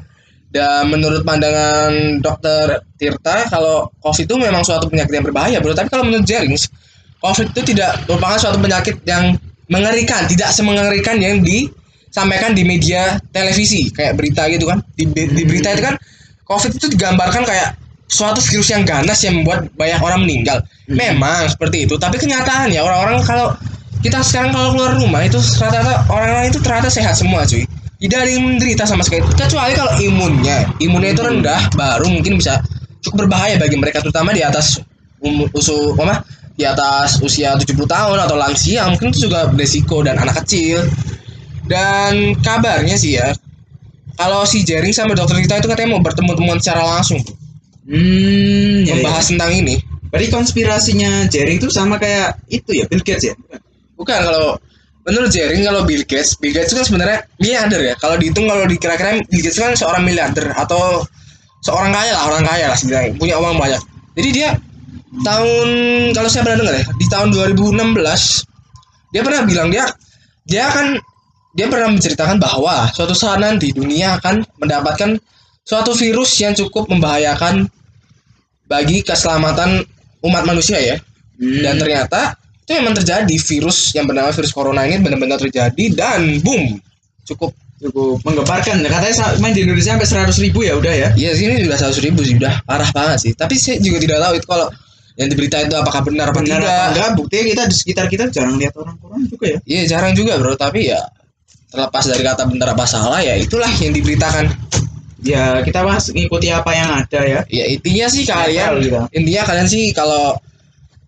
Dan 0.48 0.88
menurut 0.88 1.26
pandangan 1.28 2.22
Dokter 2.24 2.80
Tirta, 2.96 3.50
kalau 3.52 3.90
COVID 4.00 4.24
itu 4.24 4.36
memang 4.38 4.64
suatu 4.64 4.88
penyakit 4.88 5.12
yang 5.20 5.26
berbahaya, 5.26 5.60
bro. 5.60 5.76
Tapi 5.76 5.92
kalau 5.92 6.08
menurut 6.08 6.24
Jerings, 6.24 6.72
COVID 7.20 7.52
itu 7.52 7.74
tidak 7.74 8.06
merupakan 8.08 8.38
suatu 8.40 8.56
penyakit 8.56 9.02
yang 9.04 9.36
mengerikan, 9.68 10.24
tidak 10.24 10.48
semengerikan 10.54 11.20
yang 11.20 11.44
disampaikan 11.44 12.56
di 12.56 12.64
media 12.64 13.20
televisi 13.28 13.92
kayak 13.92 14.16
berita 14.16 14.48
gitu 14.48 14.64
kan. 14.70 14.80
Di, 14.96 15.04
di 15.12 15.42
berita 15.44 15.76
itu 15.76 15.84
kan 15.84 16.00
COVID 16.48 16.80
itu 16.80 16.86
digambarkan 16.96 17.44
kayak 17.44 17.76
suatu 18.08 18.40
virus 18.40 18.72
yang 18.72 18.88
ganas 18.88 19.20
yang 19.20 19.44
membuat 19.44 19.68
banyak 19.76 20.00
orang 20.00 20.24
meninggal. 20.24 20.64
Hmm. 20.88 20.96
Memang 20.96 21.44
seperti 21.52 21.84
itu, 21.84 22.00
tapi 22.00 22.16
kenyataannya 22.16 22.80
orang-orang 22.80 23.20
kalau 23.28 23.52
kita 24.04 24.22
sekarang 24.22 24.54
kalau 24.54 24.74
keluar 24.74 24.92
rumah 24.98 25.22
itu 25.26 25.38
rata-rata 25.58 26.06
orang-orang 26.10 26.50
itu 26.50 26.58
ternyata 26.62 26.88
sehat 26.90 27.14
semua 27.18 27.42
cuy. 27.44 27.66
Tidak 27.98 28.14
ada 28.14 28.30
yang 28.30 28.46
menderita 28.46 28.86
sama 28.86 29.02
sekali 29.02 29.26
kecuali 29.34 29.74
kalau 29.74 29.90
imunnya, 29.98 30.70
imunnya 30.78 31.18
itu 31.18 31.22
rendah 31.26 31.66
baru 31.74 32.06
mungkin 32.06 32.38
bisa 32.38 32.62
cukup 33.02 33.26
berbahaya 33.26 33.58
bagi 33.58 33.74
mereka 33.74 33.98
terutama 33.98 34.30
di 34.30 34.42
atas 34.46 34.78
umur 35.18 35.50
usu 35.50 35.98
apa 35.98 36.22
di 36.54 36.62
atas 36.62 37.18
usia 37.22 37.54
70 37.58 37.74
tahun 37.74 38.18
atau 38.22 38.38
lansia 38.38 38.86
mungkin 38.90 39.10
itu 39.10 39.26
juga 39.30 39.50
beresiko 39.50 40.02
dan 40.06 40.18
anak 40.18 40.42
kecil 40.46 40.86
dan 41.66 42.38
kabarnya 42.38 42.94
sih 42.94 43.18
ya 43.18 43.34
kalau 44.18 44.42
si 44.46 44.62
Jering 44.66 44.94
sama 44.94 45.14
dokter 45.14 45.38
kita 45.42 45.62
itu 45.62 45.66
katanya 45.70 45.98
mau 45.98 46.02
bertemu 46.02 46.30
temuan 46.38 46.58
secara 46.62 46.82
langsung 46.86 47.18
Hmm, 47.88 48.84
ya, 48.84 48.92
ya. 48.92 49.00
membahas 49.00 49.32
tentang 49.32 49.48
ini 49.48 49.80
Berarti 50.08 50.28
konspirasinya 50.32 51.28
Jerry 51.28 51.60
itu 51.60 51.68
sama 51.68 52.00
kayak 52.00 52.40
itu 52.48 52.76
ya 52.76 52.84
Bill 52.88 53.04
Gates 53.04 53.32
ya? 53.32 53.34
bukan 53.36 53.60
kalau 54.04 54.58
menurut 55.08 55.32
Jering 55.32 55.64
kalau 55.64 55.82
Bill 55.88 56.04
Gates 56.04 56.36
Bill 56.36 56.52
Gates 56.52 56.70
itu 56.70 56.84
kan 56.84 56.86
sebenarnya 56.86 57.18
miliarder 57.40 57.80
ya. 57.80 57.94
Kalau 57.96 58.20
dihitung 58.20 58.44
kalau 58.44 58.68
dikira-kira 58.68 59.24
Bill 59.26 59.42
Gates 59.42 59.56
itu 59.56 59.64
kan 59.64 59.74
seorang 59.74 60.02
miliarder 60.04 60.52
atau 60.52 61.02
seorang 61.64 61.90
kaya 61.90 62.12
lah 62.14 62.24
orang 62.28 62.44
kaya 62.44 62.64
lah 62.70 62.76
sebenarnya 62.78 63.16
punya 63.16 63.34
uang 63.40 63.56
banyak. 63.56 63.82
Jadi 64.18 64.28
dia 64.34 64.48
tahun 65.24 65.68
kalau 66.12 66.28
saya 66.28 66.42
pernah 66.44 66.58
dengar 66.60 66.74
ya 66.76 66.84
di 67.00 67.06
tahun 67.08 67.28
2016 67.32 69.16
dia 69.16 69.22
pernah 69.24 69.42
bilang 69.48 69.68
dia 69.72 69.84
dia 70.44 70.68
akan 70.68 71.00
dia 71.56 71.66
pernah 71.66 71.90
menceritakan 71.90 72.36
bahwa 72.38 72.86
suatu 72.92 73.16
saat 73.16 73.40
nanti 73.40 73.72
dunia 73.72 74.20
akan 74.20 74.44
mendapatkan 74.60 75.16
suatu 75.64 75.96
virus 75.96 76.36
yang 76.38 76.52
cukup 76.54 76.86
membahayakan 76.92 77.66
bagi 78.68 79.00
keselamatan 79.00 79.82
umat 80.22 80.44
manusia 80.44 80.76
ya. 80.76 80.96
Hmm. 81.38 81.62
dan 81.62 81.74
ternyata 81.78 82.34
itu 82.68 82.76
memang 82.76 82.92
terjadi 83.00 83.32
virus 83.32 83.96
yang 83.96 84.04
bernama 84.04 84.28
virus 84.28 84.52
corona 84.52 84.84
ini 84.84 85.00
benar-benar 85.00 85.40
terjadi 85.40 85.84
dan 85.96 86.44
boom 86.44 86.76
cukup 87.24 87.56
cukup 87.80 88.20
menggemparkan. 88.28 88.84
Katanya 88.84 89.40
main 89.40 89.56
di 89.56 89.64
Indonesia 89.64 89.96
sampai 89.96 90.04
seratus 90.04 90.36
ribu 90.44 90.60
ya 90.68 90.76
udah 90.76 90.92
ya. 90.92 91.08
ya 91.16 91.32
sini 91.32 91.64
sudah 91.64 91.80
seratus 91.80 92.04
ribu 92.04 92.20
sih 92.20 92.36
udah 92.36 92.60
parah 92.68 92.92
banget 92.92 93.18
sih 93.24 93.32
tapi 93.32 93.56
saya 93.56 93.80
juga 93.80 94.04
tidak 94.04 94.20
tahu 94.20 94.32
itu 94.36 94.46
kalau 94.52 94.68
yang 95.16 95.28
diberita 95.32 95.56
itu 95.64 95.74
apakah 95.80 96.00
benar 96.04 96.30
apa 96.30 96.44
Benar 96.44 96.60
tidak 96.60 96.68
apa 96.68 96.84
enggak? 96.92 97.08
Buktinya 97.16 97.44
kita 97.56 97.62
di 97.64 97.74
sekitar 97.74 98.04
kita 98.12 98.24
jarang 98.28 98.60
lihat 98.60 98.74
orang-orang 98.76 99.20
juga 99.32 99.46
ya. 99.48 99.58
Iya 99.64 99.82
jarang 99.96 100.12
juga 100.12 100.36
bro 100.36 100.52
tapi 100.60 100.92
ya 100.92 101.00
terlepas 101.72 102.04
dari 102.04 102.20
kata 102.20 102.52
benar 102.52 102.76
apa 102.76 102.84
salah 102.84 103.24
ya 103.24 103.32
itulah 103.40 103.72
yang 103.80 103.96
diberitakan 103.96 104.44
Ya 105.18 105.58
kita 105.66 105.82
bahas 105.82 106.14
ngikuti 106.14 106.46
apa 106.54 106.70
yang 106.78 106.94
ada 106.94 107.20
ya. 107.26 107.40
ya 107.50 107.64
intinya 107.66 108.06
sih 108.06 108.22
kalian 108.22 108.78
intinya 109.10 109.42
kalian 109.50 109.66
sih 109.66 109.90
kalau 109.90 110.38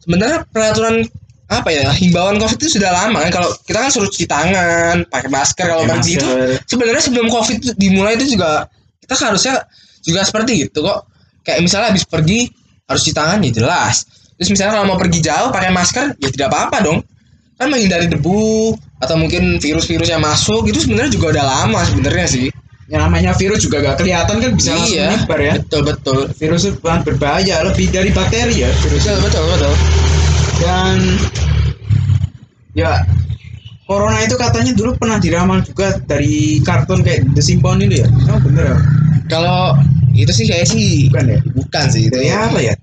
sebenarnya 0.02 0.42
peraturan 0.50 1.06
apa 1.50 1.68
ya 1.74 1.90
himbauan 1.90 2.38
covid 2.38 2.62
itu 2.62 2.78
sudah 2.78 2.94
lama 2.94 3.26
kan. 3.26 3.30
Kalau 3.34 3.50
kita 3.66 3.78
kan 3.82 3.90
suruh 3.90 4.06
cuci 4.06 4.26
tangan 4.30 5.02
pakai 5.10 5.26
masker 5.26 5.66
kalau 5.66 5.82
pergi 5.82 6.12
itu 6.14 6.28
sebenarnya 6.70 7.02
sebelum 7.02 7.26
covid 7.26 7.58
itu 7.58 7.74
dimulai 7.74 8.14
itu 8.14 8.38
juga 8.38 8.70
kita 9.02 9.14
harusnya 9.18 9.66
juga 10.06 10.22
seperti 10.22 10.70
itu 10.70 10.78
kok. 10.78 11.10
Kayak 11.42 11.66
misalnya 11.66 11.90
habis 11.90 12.06
pergi 12.06 12.46
harus 12.86 13.02
cuci 13.02 13.14
tangan 13.14 13.42
ya 13.42 13.50
jelas. 13.50 14.06
Terus 14.38 14.48
misalnya 14.56 14.72
kalau 14.78 14.86
mau 14.94 14.98
pergi 14.98 15.18
jauh 15.20 15.50
pakai 15.50 15.70
masker 15.74 16.16
ya 16.22 16.28
tidak 16.30 16.48
apa-apa 16.54 16.78
dong. 16.86 16.98
Kan 17.60 17.68
menghindari 17.68 18.08
debu 18.08 18.72
atau 19.02 19.16
mungkin 19.20 19.60
virus-virus 19.60 20.08
yang 20.08 20.24
masuk 20.24 20.64
itu 20.70 20.80
sebenarnya 20.80 21.12
juga 21.12 21.36
udah 21.36 21.44
lama 21.44 21.80
sebenarnya 21.84 22.26
sih. 22.30 22.46
Yang 22.90 23.00
namanya 23.06 23.30
virus 23.38 23.60
juga 23.62 23.76
gak 23.86 24.02
kelihatan 24.02 24.36
kan 24.42 24.50
bisa 24.50 24.74
iya 24.90 25.14
menyebar 25.14 25.38
ya. 25.38 25.52
betul 25.62 25.80
betul. 25.86 26.20
Virus 26.34 26.62
itu 26.66 26.76
berbahaya 26.82 27.62
lebih 27.62 27.86
dari 27.90 28.10
bakteri 28.10 28.66
ya 28.66 28.70
virus 28.82 29.02
betul 29.06 29.18
betul 29.28 29.44
betul. 29.46 29.74
Dan 30.60 30.96
ya 32.80 33.04
corona 33.90 34.22
itu 34.22 34.38
katanya 34.38 34.70
dulu 34.70 34.94
pernah 34.94 35.18
diramal 35.18 35.66
juga 35.66 35.98
dari 36.06 36.62
kartun 36.62 37.02
kayak 37.02 37.34
The 37.34 37.42
Simpsons 37.42 37.82
itu 37.82 38.06
ya? 38.06 38.08
Oh 38.30 38.38
bener 38.38 38.64
ya? 38.70 38.78
Kalau 39.26 39.74
itu 40.14 40.30
sih 40.30 40.46
kayak 40.46 40.66
sih 40.70 41.10
bukan 41.10 41.26
ya? 41.26 41.38
bukan 41.50 41.84
sih 41.90 42.06
itu. 42.06 42.14
Dari 42.14 42.30
apa 42.30 42.58
ya? 42.62 42.74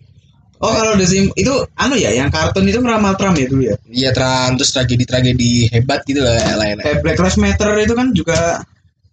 Oh 0.60 0.74
kalau 0.74 1.00
The 1.00 1.08
Sim 1.08 1.32
itu 1.39 1.54
anu 1.80 1.96
ya 1.96 2.12
yang 2.12 2.27
kartun 2.27 2.68
itu 2.68 2.84
meramal 2.84 3.16
Trump 3.16 3.39
ya 3.39 3.48
dulu 3.48 3.72
ya? 3.72 3.75
Iya 3.88 4.10
Trump 4.12 4.60
terus 4.60 4.75
tragedi-tragedi 4.75 5.72
hebat 5.72 6.04
gitu 6.04 6.20
lah 6.20 6.60
lain-lain. 6.60 6.84
kayak 6.84 7.00
Black 7.06 7.20
Lives 7.24 7.39
Matter 7.39 7.70
itu 7.80 7.94
kan 7.96 8.08
juga 8.12 8.39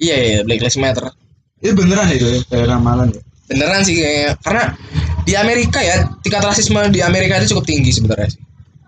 Iya 0.03 0.17
iya 0.19 0.41
Black 0.43 0.61
Lives 0.67 0.81
Matter. 0.83 1.07
itu 1.65 1.73
beneran 1.73 2.13
itu 2.13 2.27
ya 2.29 2.39
kayak 2.51 2.67
ramalan 2.69 3.09
ya? 3.15 3.23
Beneran 3.49 3.81
sih 3.87 3.97
kayaknya 3.97 4.37
karena 4.43 4.65
di 5.25 5.33
Amerika 5.33 5.81
ya 5.81 6.05
tingkat 6.21 6.43
rasisme 6.45 6.77
di 6.93 7.01
Amerika 7.01 7.41
itu 7.41 7.57
cukup 7.57 7.65
tinggi 7.65 7.89
sebenarnya 7.95 8.29
sih. 8.35 8.43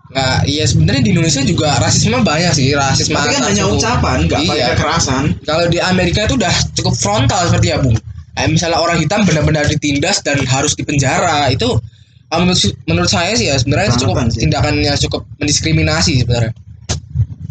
Nggak, 0.07 0.37
iya 0.47 0.63
sebenarnya 0.63 1.01
di 1.03 1.11
Indonesia 1.11 1.41
juga 1.43 1.67
rasisme 1.83 2.15
banyak 2.23 2.55
sih 2.55 2.71
rasisme. 2.71 3.11
tapi 3.11 3.35
kan 3.35 3.43
hanya 3.51 3.67
ucapan 3.67 4.17
nggak 4.23 4.39
pakai 4.39 4.55
Iya. 4.55 4.67
kekerasan 4.71 5.23
Kalau 5.43 5.65
di 5.67 5.79
Amerika 5.83 6.23
itu 6.23 6.39
udah 6.39 6.53
cukup 6.79 6.95
frontal 6.95 7.41
seperti 7.51 7.75
ya 7.75 7.77
Bung. 7.83 7.99
Kayak 8.31 8.49
misalnya 8.55 8.79
orang 8.79 9.03
hitam 9.03 9.27
benar-benar 9.27 9.67
ditindas 9.67 10.23
dan 10.23 10.39
harus 10.47 10.79
dipenjara 10.79 11.51
itu 11.51 11.75
ah, 12.31 12.39
menurut, 12.39 12.59
menurut 12.87 13.11
saya 13.11 13.35
sih 13.35 13.51
ya 13.51 13.59
sebenarnya 13.59 13.91
itu 13.91 14.07
cukup 14.07 14.15
sih. 14.31 14.47
tindakan 14.47 14.73
yang 14.79 14.95
cukup 14.97 15.27
mendiskriminasi 15.37 16.23
sebenarnya. 16.23 16.53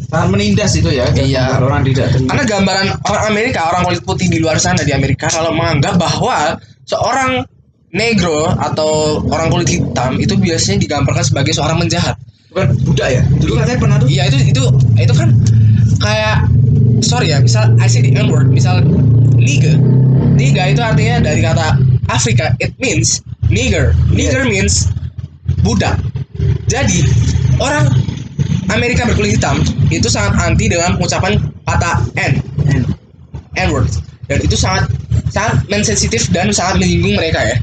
sangat 0.06 0.28
menindas 0.32 0.72
itu 0.78 0.86
ya 0.88 1.10
Iya. 1.12 1.58
orang 1.58 1.82
tidak 1.82 2.14
terima 2.14 2.28
Karena 2.30 2.44
gambaran 2.46 2.86
orang 3.04 3.24
Amerika, 3.26 3.60
orang 3.68 3.82
kulit 3.84 4.00
putih 4.00 4.26
di 4.30 4.38
luar 4.38 4.56
sana 4.56 4.80
di 4.80 4.94
Amerika 4.94 5.26
kalau 5.26 5.50
menganggap 5.50 5.98
bahwa 5.98 6.56
seorang 6.86 7.42
negro 7.90 8.46
atau 8.54 9.20
orang 9.28 9.50
kulit 9.50 9.66
hitam 9.68 10.14
itu 10.16 10.38
biasanya 10.38 10.78
digambarkan 10.80 11.20
sebagai 11.20 11.52
seorang 11.52 11.82
menjahat. 11.82 12.14
Bukan 12.56 12.72
Buddha 12.88 13.06
ya 13.12 13.22
dulu 13.36 13.60
katanya 13.60 13.80
pernah 13.84 13.96
tuh 14.00 14.08
Iya 14.08 14.32
itu 14.32 14.36
itu 14.48 14.62
itu 14.96 15.12
kan 15.12 15.28
kayak 16.00 16.48
sorry 17.04 17.32
ya, 17.32 17.40
misal 17.40 17.76
I 17.80 17.88
say 17.88 18.00
the 18.00 18.12
N 18.16 18.32
word, 18.32 18.48
misal 18.48 18.80
nigga. 19.36 19.76
Nigga 20.36 20.72
itu 20.72 20.80
artinya 20.80 21.24
dari 21.24 21.40
kata 21.44 21.76
Afrika, 22.08 22.54
it 22.62 22.72
means 22.80 23.20
nigger. 23.52 23.92
Nigger 24.12 24.48
means 24.48 24.88
budak. 25.60 26.00
Jadi 26.68 27.04
orang 27.60 27.88
Amerika 28.72 29.08
berkulit 29.08 29.38
hitam 29.40 29.62
itu 29.88 30.08
sangat 30.10 30.36
anti 30.42 30.68
dengan 30.68 30.96
pengucapan 30.98 31.38
kata 31.64 31.92
N. 32.16 32.32
N-word 33.56 33.88
dan 34.28 34.38
itu 34.44 34.52
sangat 34.58 34.90
sangat 35.32 35.64
mensensitif 35.72 36.28
dan 36.28 36.52
sangat 36.52 36.84
menyinggung 36.84 37.16
mereka 37.16 37.40
ya 37.40 37.56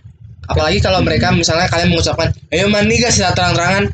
apalagi 0.49 0.81
kalau 0.81 1.05
mereka 1.05 1.29
misalnya 1.29 1.69
kalian 1.69 1.93
mengucapkan 1.93 2.33
ayo 2.49 2.65
maniga 2.65 3.13
secara 3.13 3.37
terang-terangan 3.37 3.93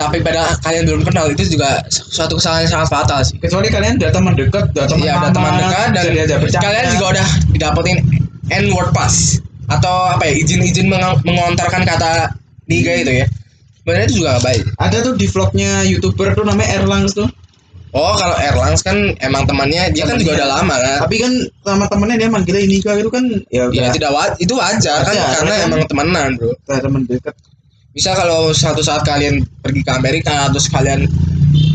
tapi 0.00 0.24
pada 0.24 0.56
kalian 0.64 0.88
belum 0.88 1.02
kenal 1.04 1.28
itu 1.28 1.44
juga 1.44 1.84
suatu 1.92 2.40
kesalahan 2.40 2.64
yang 2.64 2.72
sangat 2.80 2.88
fatal 2.88 3.20
sih. 3.20 3.36
Kecuali 3.36 3.68
kalian 3.68 4.00
udah 4.00 4.08
teman 4.08 4.32
dekat 4.32 4.64
udah 4.72 4.86
teman 4.88 5.04
Iya 5.04 5.12
lama, 5.20 5.28
teman 5.28 5.52
dekat 5.60 5.88
dan 5.92 6.04
kalian 6.56 6.86
juga 6.96 7.06
udah 7.20 7.26
didapetin 7.52 7.96
N-word 8.48 8.90
pass 8.96 9.36
atau 9.68 10.16
apa 10.16 10.24
ya 10.24 10.40
izin-izin 10.40 10.88
meng- 10.88 11.20
mengontarkan 11.22 11.84
kata 11.84 12.32
niga 12.64 12.96
itu 12.96 13.12
ya. 13.22 13.26
Sebenarnya 13.84 14.06
itu 14.08 14.14
juga 14.24 14.28
gak 14.40 14.44
baik. 14.48 14.62
Ada 14.80 14.96
tuh 15.04 15.12
di 15.20 15.26
vlognya 15.28 15.70
youtuber 15.84 16.32
tuh 16.32 16.44
namanya 16.48 16.80
Erlangs 16.80 17.12
tuh. 17.12 17.28
Oh 17.90 18.14
kalau 18.16 18.38
Erlangs 18.40 18.80
kan 18.80 18.96
emang 19.20 19.44
temannya 19.44 19.90
dia 19.92 20.08
kan 20.08 20.16
juga 20.16 20.40
udah 20.40 20.48
lama 20.48 20.74
kan. 20.80 20.98
Tapi 21.04 21.16
kan 21.20 21.32
sama 21.60 21.84
temennya 21.92 22.16
dia 22.24 22.28
manggilnya 22.32 22.62
ini 22.64 22.80
itu 22.80 23.10
kan 23.12 23.24
ya 23.52 23.68
ya 23.68 23.88
udah. 23.88 23.92
tidak 23.92 24.10
wa- 24.16 24.36
itu 24.40 24.54
wajar 24.56 24.98
kan 25.04 25.12
karena 25.12 25.54
kan? 25.60 25.66
emang 25.68 25.80
temenan 25.84 26.28
bro. 26.40 26.56
Udah 26.66 26.78
teman 26.80 27.00
dekat 27.04 27.34
bisa 27.90 28.14
kalau 28.14 28.54
suatu 28.54 28.80
saat 28.80 29.02
kalian 29.02 29.42
pergi 29.60 29.82
ke 29.82 29.90
Amerika 29.90 30.46
terus 30.50 30.70
kalian 30.70 31.10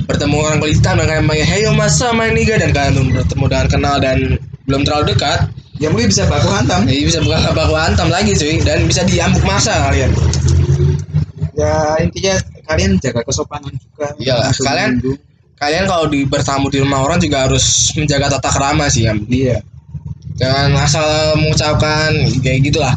bertemu 0.07 0.37
orang 0.39 0.57
kulit 0.63 0.79
hitam 0.79 0.95
dan 0.95 1.05
kalian 1.11 1.25
manggil 1.27 1.43
hey 1.43 1.59
yo 1.65 1.71
masa 1.75 2.13
main 2.15 2.31
niga 2.31 2.55
dan 2.55 2.71
kalian 2.71 2.93
belum 2.95 3.07
bertemu 3.19 3.45
dengan 3.51 3.67
kenal 3.67 3.95
dan 3.99 4.17
belum 4.65 4.81
terlalu 4.87 5.11
dekat 5.11 5.39
ya 5.75 5.91
mungkin 5.91 6.07
bisa 6.07 6.23
baku 6.31 6.47
hantam. 6.49 6.87
Jadi 6.87 7.03
bisa 7.03 7.19
bukan 7.19 7.41
baku 7.59 7.75
hantam 7.75 8.07
lagi 8.07 8.31
cuy 8.31 8.63
dan 8.63 8.87
bisa 8.87 9.03
diambuk 9.03 9.43
masa 9.43 9.75
kalian. 9.91 10.11
Ya 11.55 11.99
intinya 11.99 12.35
kalian 12.67 12.91
jaga 12.99 13.21
kesopanan 13.23 13.71
juga. 13.75 14.07
Iyalah, 14.19 14.51
Langsung 14.51 14.65
kalian- 14.67 14.99
kalian 15.55 15.83
kalau 15.87 16.05
di 16.11 16.27
bertamu 16.27 16.67
di 16.67 16.83
rumah 16.83 16.99
orang 17.07 17.15
juga 17.19 17.47
harus 17.47 17.91
menjaga 17.95 18.39
tata 18.39 18.51
kerama 18.51 18.91
sih 18.91 19.07
ya 19.07 19.13
iya. 19.31 19.57
Jangan 20.35 20.75
asal 20.83 21.07
mengucapkan 21.39 22.11
kayak 22.43 22.59
gitulah. 22.67 22.91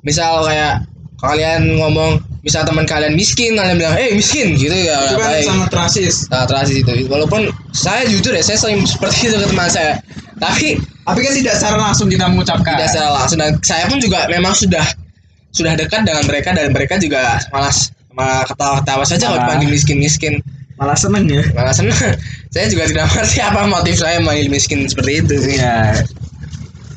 Misal 0.00 0.40
kayak 0.48 0.88
kalian 1.20 1.76
ngomong 1.76 2.24
misal 2.40 2.64
teman 2.64 2.88
kalian 2.88 3.12
miskin 3.12 3.52
kalian 3.52 3.76
bilang 3.76 3.96
eh 4.00 4.16
miskin 4.16 4.56
gitu 4.56 4.72
ya 4.72 4.96
itu 5.12 5.16
kan 5.20 5.28
baik. 5.28 5.44
sangat 5.44 5.70
rasis 5.76 6.16
Nah, 6.32 6.48
rasis 6.48 6.76
itu. 6.80 6.92
Walaupun 7.10 7.52
saya 7.76 8.08
jujur 8.08 8.32
ya 8.32 8.40
saya 8.40 8.56
sering 8.56 8.80
seperti 8.88 9.28
itu 9.28 9.36
ke 9.36 9.46
teman 9.50 9.68
saya. 9.68 10.00
Tapi 10.40 10.80
tapi 10.80 11.20
kan 11.20 11.32
tidak 11.36 11.54
secara 11.60 11.76
langsung 11.76 12.08
kita 12.08 12.24
mengucapkan. 12.32 12.80
Tidak 12.80 12.88
secara 12.88 13.10
langsung. 13.12 13.38
Dan 13.40 13.60
saya 13.60 13.84
pun 13.90 14.00
juga 14.00 14.24
memang 14.32 14.56
sudah 14.56 14.84
sudah 15.52 15.76
dekat 15.76 16.06
dengan 16.06 16.24
mereka 16.24 16.54
dan 16.56 16.72
mereka 16.72 16.96
juga 16.96 17.42
malas 17.52 17.92
malah 18.14 18.46
ketawa-ketawa 18.46 19.04
saja 19.04 19.24
kalau 19.28 19.38
dipanggil 19.44 19.68
miskin-miskin. 19.68 20.40
Malah 20.80 20.96
seneng 20.96 21.28
ya. 21.28 21.44
Malah 21.52 21.76
senang 21.76 21.98
saya 22.56 22.66
juga 22.72 22.88
tidak 22.88 23.04
mengerti 23.12 23.38
apa 23.44 23.60
motif 23.68 23.94
saya 24.00 24.16
manggil 24.24 24.48
miskin 24.48 24.88
seperti 24.88 25.20
itu 25.20 25.34
ya 25.60 25.92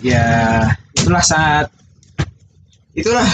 ya 0.03 0.25
itulah 0.99 1.23
sangat 1.23 1.67
itulah 2.93 3.25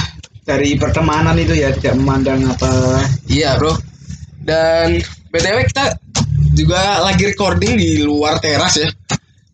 dari 0.44 0.76
pertemanan 0.76 1.36
itu 1.38 1.56
ya 1.56 1.74
tidak 1.76 2.00
memandang 2.00 2.46
apa? 2.48 3.02
Iya 3.30 3.58
bro. 3.58 3.74
Dan 4.40 5.00
btw 5.30 5.68
kita 5.70 5.86
juga 6.58 7.04
lagi 7.06 7.30
recording 7.30 7.78
di 7.78 8.02
luar 8.02 8.42
teras 8.42 8.80
ya. 8.80 8.90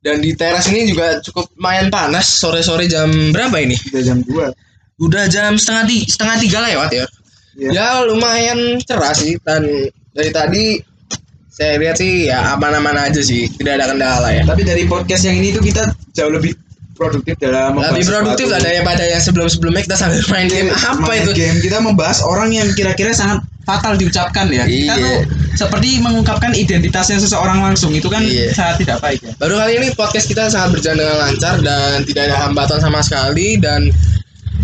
Dan 0.06 0.21
di 0.21 0.38
teras 0.38 0.69
ini 0.69 0.93
juga 0.93 1.17
cukup 1.19 1.50
lumayan 1.58 1.89
panas 1.89 2.30
sore-sore 2.38 2.86
jam 2.86 3.10
berapa 3.34 3.58
ini? 3.58 3.74
Sudah 3.74 4.02
jam 4.06 4.21
2 4.21 4.65
udah 5.00 5.28
jam 5.28 5.60
setengah 5.60 5.84
ti 5.88 5.98
setengah 6.08 6.36
tiga 6.39 6.60
lewat 6.63 6.89
ya. 6.91 7.06
Ya. 7.56 7.69
ya 7.71 7.88
lumayan 8.08 8.80
cerah 8.84 9.15
sih. 9.15 9.36
Dan 9.43 9.67
dari 10.15 10.32
tadi 10.32 10.63
saya 11.52 11.80
lihat 11.80 11.95
sih 12.00 12.28
ya 12.28 12.56
aman-aman 12.56 12.95
aja 13.12 13.19
sih. 13.24 13.48
Tidak 13.52 13.74
ada 13.76 13.91
kendala 13.91 14.30
ya. 14.32 14.43
Tapi 14.48 14.63
dari 14.63 14.84
podcast 14.88 15.28
yang 15.28 15.39
ini 15.39 15.56
tuh 15.56 15.63
kita 15.63 15.84
jauh 16.15 16.32
lebih 16.32 16.56
produktif 16.96 17.36
dalam 17.38 17.76
membahas 17.76 17.92
lebih 17.94 18.08
produktif 18.08 18.48
lah 18.48 18.60
daripada 18.64 19.04
yang 19.04 19.20
sebelum-sebelumnya 19.20 19.82
kita 19.84 19.98
sambil 20.00 20.24
main 20.32 20.48
game. 20.48 20.68
Apa 20.72 21.04
Main 21.04 21.24
itu? 21.28 21.32
game. 21.36 21.58
Kita 21.60 21.78
membahas 21.84 22.24
orang 22.24 22.50
yang 22.50 22.68
kira-kira 22.72 23.12
sangat 23.12 23.44
fatal 23.68 24.00
diucapkan 24.00 24.48
ya. 24.48 24.64
Kita 24.64 24.96
Iya. 24.96 25.04
tuh 25.04 25.18
seperti 25.56 26.00
mengungkapkan 26.00 26.56
identitasnya 26.56 27.20
seseorang 27.20 27.60
langsung. 27.60 27.92
Itu 27.92 28.08
kan 28.08 28.24
Iya. 28.24 28.56
sangat 28.56 28.88
tidak 28.88 28.98
baik 29.04 29.20
ya. 29.22 29.32
Baru 29.36 29.60
kali 29.60 29.74
ini 29.76 29.88
podcast 29.94 30.26
kita 30.26 30.48
sangat 30.48 30.80
berjalan 30.80 31.04
dengan 31.04 31.18
lancar 31.20 31.56
dan 31.60 32.08
tidak 32.08 32.24
ada 32.32 32.38
hambatan 32.48 32.80
sama 32.80 33.00
sekali 33.04 33.60
dan 33.60 33.92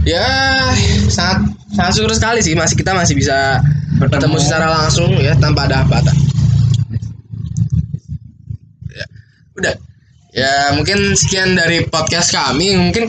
ya 0.07 0.23
sangat 1.11 1.45
sangat 1.75 1.91
syukur 1.93 2.13
sekali 2.15 2.39
sih 2.41 2.55
masih 2.55 2.73
kita 2.73 2.95
masih 2.95 3.13
bisa 3.13 3.59
bertemu 3.99 4.39
secara 4.39 4.65
langsung 4.71 5.11
ya 5.19 5.35
tanpa 5.35 5.67
ada 5.67 5.83
hambatan. 5.83 6.15
Ya. 8.89 9.05
Udah 9.55 9.73
ya 10.31 10.75
mungkin 10.75 11.15
sekian 11.15 11.55
dari 11.55 11.83
podcast 11.87 12.31
kami. 12.31 12.75
Mungkin 12.75 13.07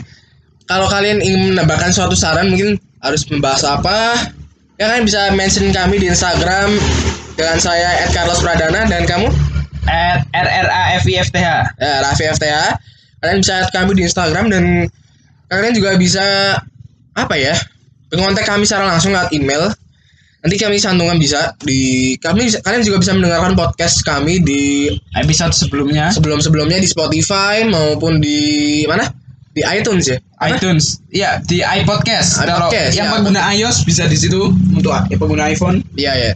kalau 0.67 0.87
kalian 0.87 1.19
ingin 1.19 1.55
menambahkan 1.55 1.91
suatu 1.91 2.15
saran 2.15 2.51
mungkin 2.51 2.79
harus 3.03 3.27
membahas 3.27 3.63
apa. 3.67 4.31
Ya 4.79 4.89
kalian 4.89 5.05
bisa 5.05 5.31
mention 5.35 5.69
kami 5.69 6.01
di 6.01 6.07
Instagram 6.09 6.75
dengan 7.35 7.57
saya 7.61 8.09
Carlos 8.11 8.41
Pradana 8.41 8.87
dan 8.89 9.05
kamu? 9.05 9.29
At 9.83 10.23
RRAFIFTH 10.31 11.35
ya, 11.35 11.67
Raffi 12.07 12.25
FTA 12.31 12.79
kalian 13.23 13.39
bisa 13.39 13.63
add 13.63 13.71
kami 13.71 13.95
di 13.95 14.03
Instagram 14.03 14.51
dan 14.51 14.63
kalian 15.47 15.73
juga 15.79 15.95
bisa 15.95 16.59
apa 17.15 17.35
ya 17.39 17.55
mengontak 18.11 18.43
kami 18.43 18.67
secara 18.67 18.91
langsung 18.91 19.15
lewat 19.15 19.31
email 19.31 19.71
nanti 20.43 20.55
kami 20.59 20.75
santungan 20.75 21.15
bisa 21.15 21.55
di 21.63 22.13
kami 22.19 22.51
bisa- 22.51 22.59
kalian 22.59 22.83
juga 22.83 22.99
bisa 22.99 23.15
mendengarkan 23.15 23.55
podcast 23.55 24.03
kami 24.03 24.43
di 24.43 24.91
episode 25.15 25.55
sebelumnya. 25.55 26.11
sebelum 26.11 26.43
sebelumnya 26.43 26.83
di 26.83 26.89
Spotify 26.91 27.63
maupun 27.63 28.19
di 28.19 28.83
mana? 28.83 29.07
Di 29.55 29.63
iTunes 29.63 30.11
ya? 30.11 30.17
Apa? 30.41 30.59
iTunes. 30.59 30.99
Iya 31.15 31.39
di 31.47 31.63
iPodcast. 31.63 32.43
Kalau 32.43 32.67
iPodcast, 32.67 32.93
yang 32.99 33.07
ya. 33.07 33.13
pengguna 33.15 33.41
iOS 33.55 33.77
bisa 33.87 34.03
di 34.09 34.17
situ 34.19 34.51
untuk 34.75 34.91
ya, 34.91 35.15
pengguna 35.15 35.47
iPhone. 35.47 35.79
Iya 35.95 36.11
ya. 36.11 36.31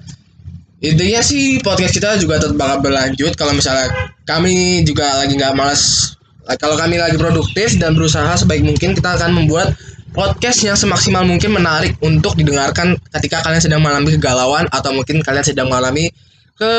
Intinya 0.77 1.21
sih 1.25 1.57
podcast 1.59 1.97
kita 1.97 2.15
juga 2.21 2.39
tetap 2.39 2.55
bakal 2.55 2.79
berlanjut. 2.85 3.33
Kalau 3.35 3.51
misalnya 3.51 3.89
kami 4.23 4.85
juga 4.87 5.19
lagi 5.19 5.35
nggak 5.35 5.57
malas 5.57 6.15
kalau 6.55 6.79
kami 6.79 6.95
lagi 6.95 7.19
produktif 7.19 7.75
dan 7.75 7.91
berusaha 7.91 8.39
sebaik 8.39 8.63
mungkin 8.63 8.95
kita 8.95 9.19
akan 9.19 9.35
membuat 9.35 9.75
podcast 10.13 10.63
yang 10.63 10.77
semaksimal 10.77 11.23
mungkin 11.23 11.51
menarik 11.55 11.95
untuk 11.99 12.35
didengarkan 12.35 12.95
ketika 13.17 13.43
kalian 13.43 13.63
sedang 13.63 13.81
mengalami 13.83 14.15
kegalauan 14.15 14.65
atau 14.71 14.91
mungkin 14.93 15.19
kalian 15.23 15.45
sedang 15.45 15.67
mengalami 15.71 16.11
ke 16.57 16.71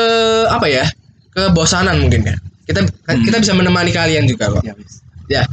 apa 0.49 0.67
ya 0.67 0.85
kebosanan 1.33 1.99
mungkin 2.01 2.25
ya. 2.27 2.35
Kita 2.69 2.85
kita 3.25 3.37
bisa 3.41 3.53
menemani 3.57 3.89
kalian 3.89 4.29
juga 4.29 4.53
kok. 4.53 4.61
Ya. 4.61 4.73
Ya. 5.29 5.43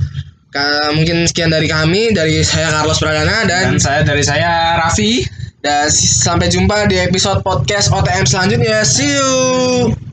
Ka- 0.53 0.93
mungkin 0.97 1.25
sekian 1.29 1.53
dari 1.53 1.69
kami 1.69 2.13
dari 2.17 2.41
saya 2.45 2.73
Carlos 2.73 3.01
Pradana 3.01 3.45
dan 3.45 3.77
Dan 3.77 3.81
saya 3.81 4.01
dari 4.05 4.23
saya 4.25 4.81
Raffi. 4.81 5.25
dan 5.65 5.91
sampai 5.91 6.47
jumpa 6.47 6.87
di 6.87 6.95
episode 7.03 7.43
podcast 7.43 7.91
OTM 7.91 8.23
selanjutnya. 8.23 8.87
See 8.87 9.11
you. 9.11 10.06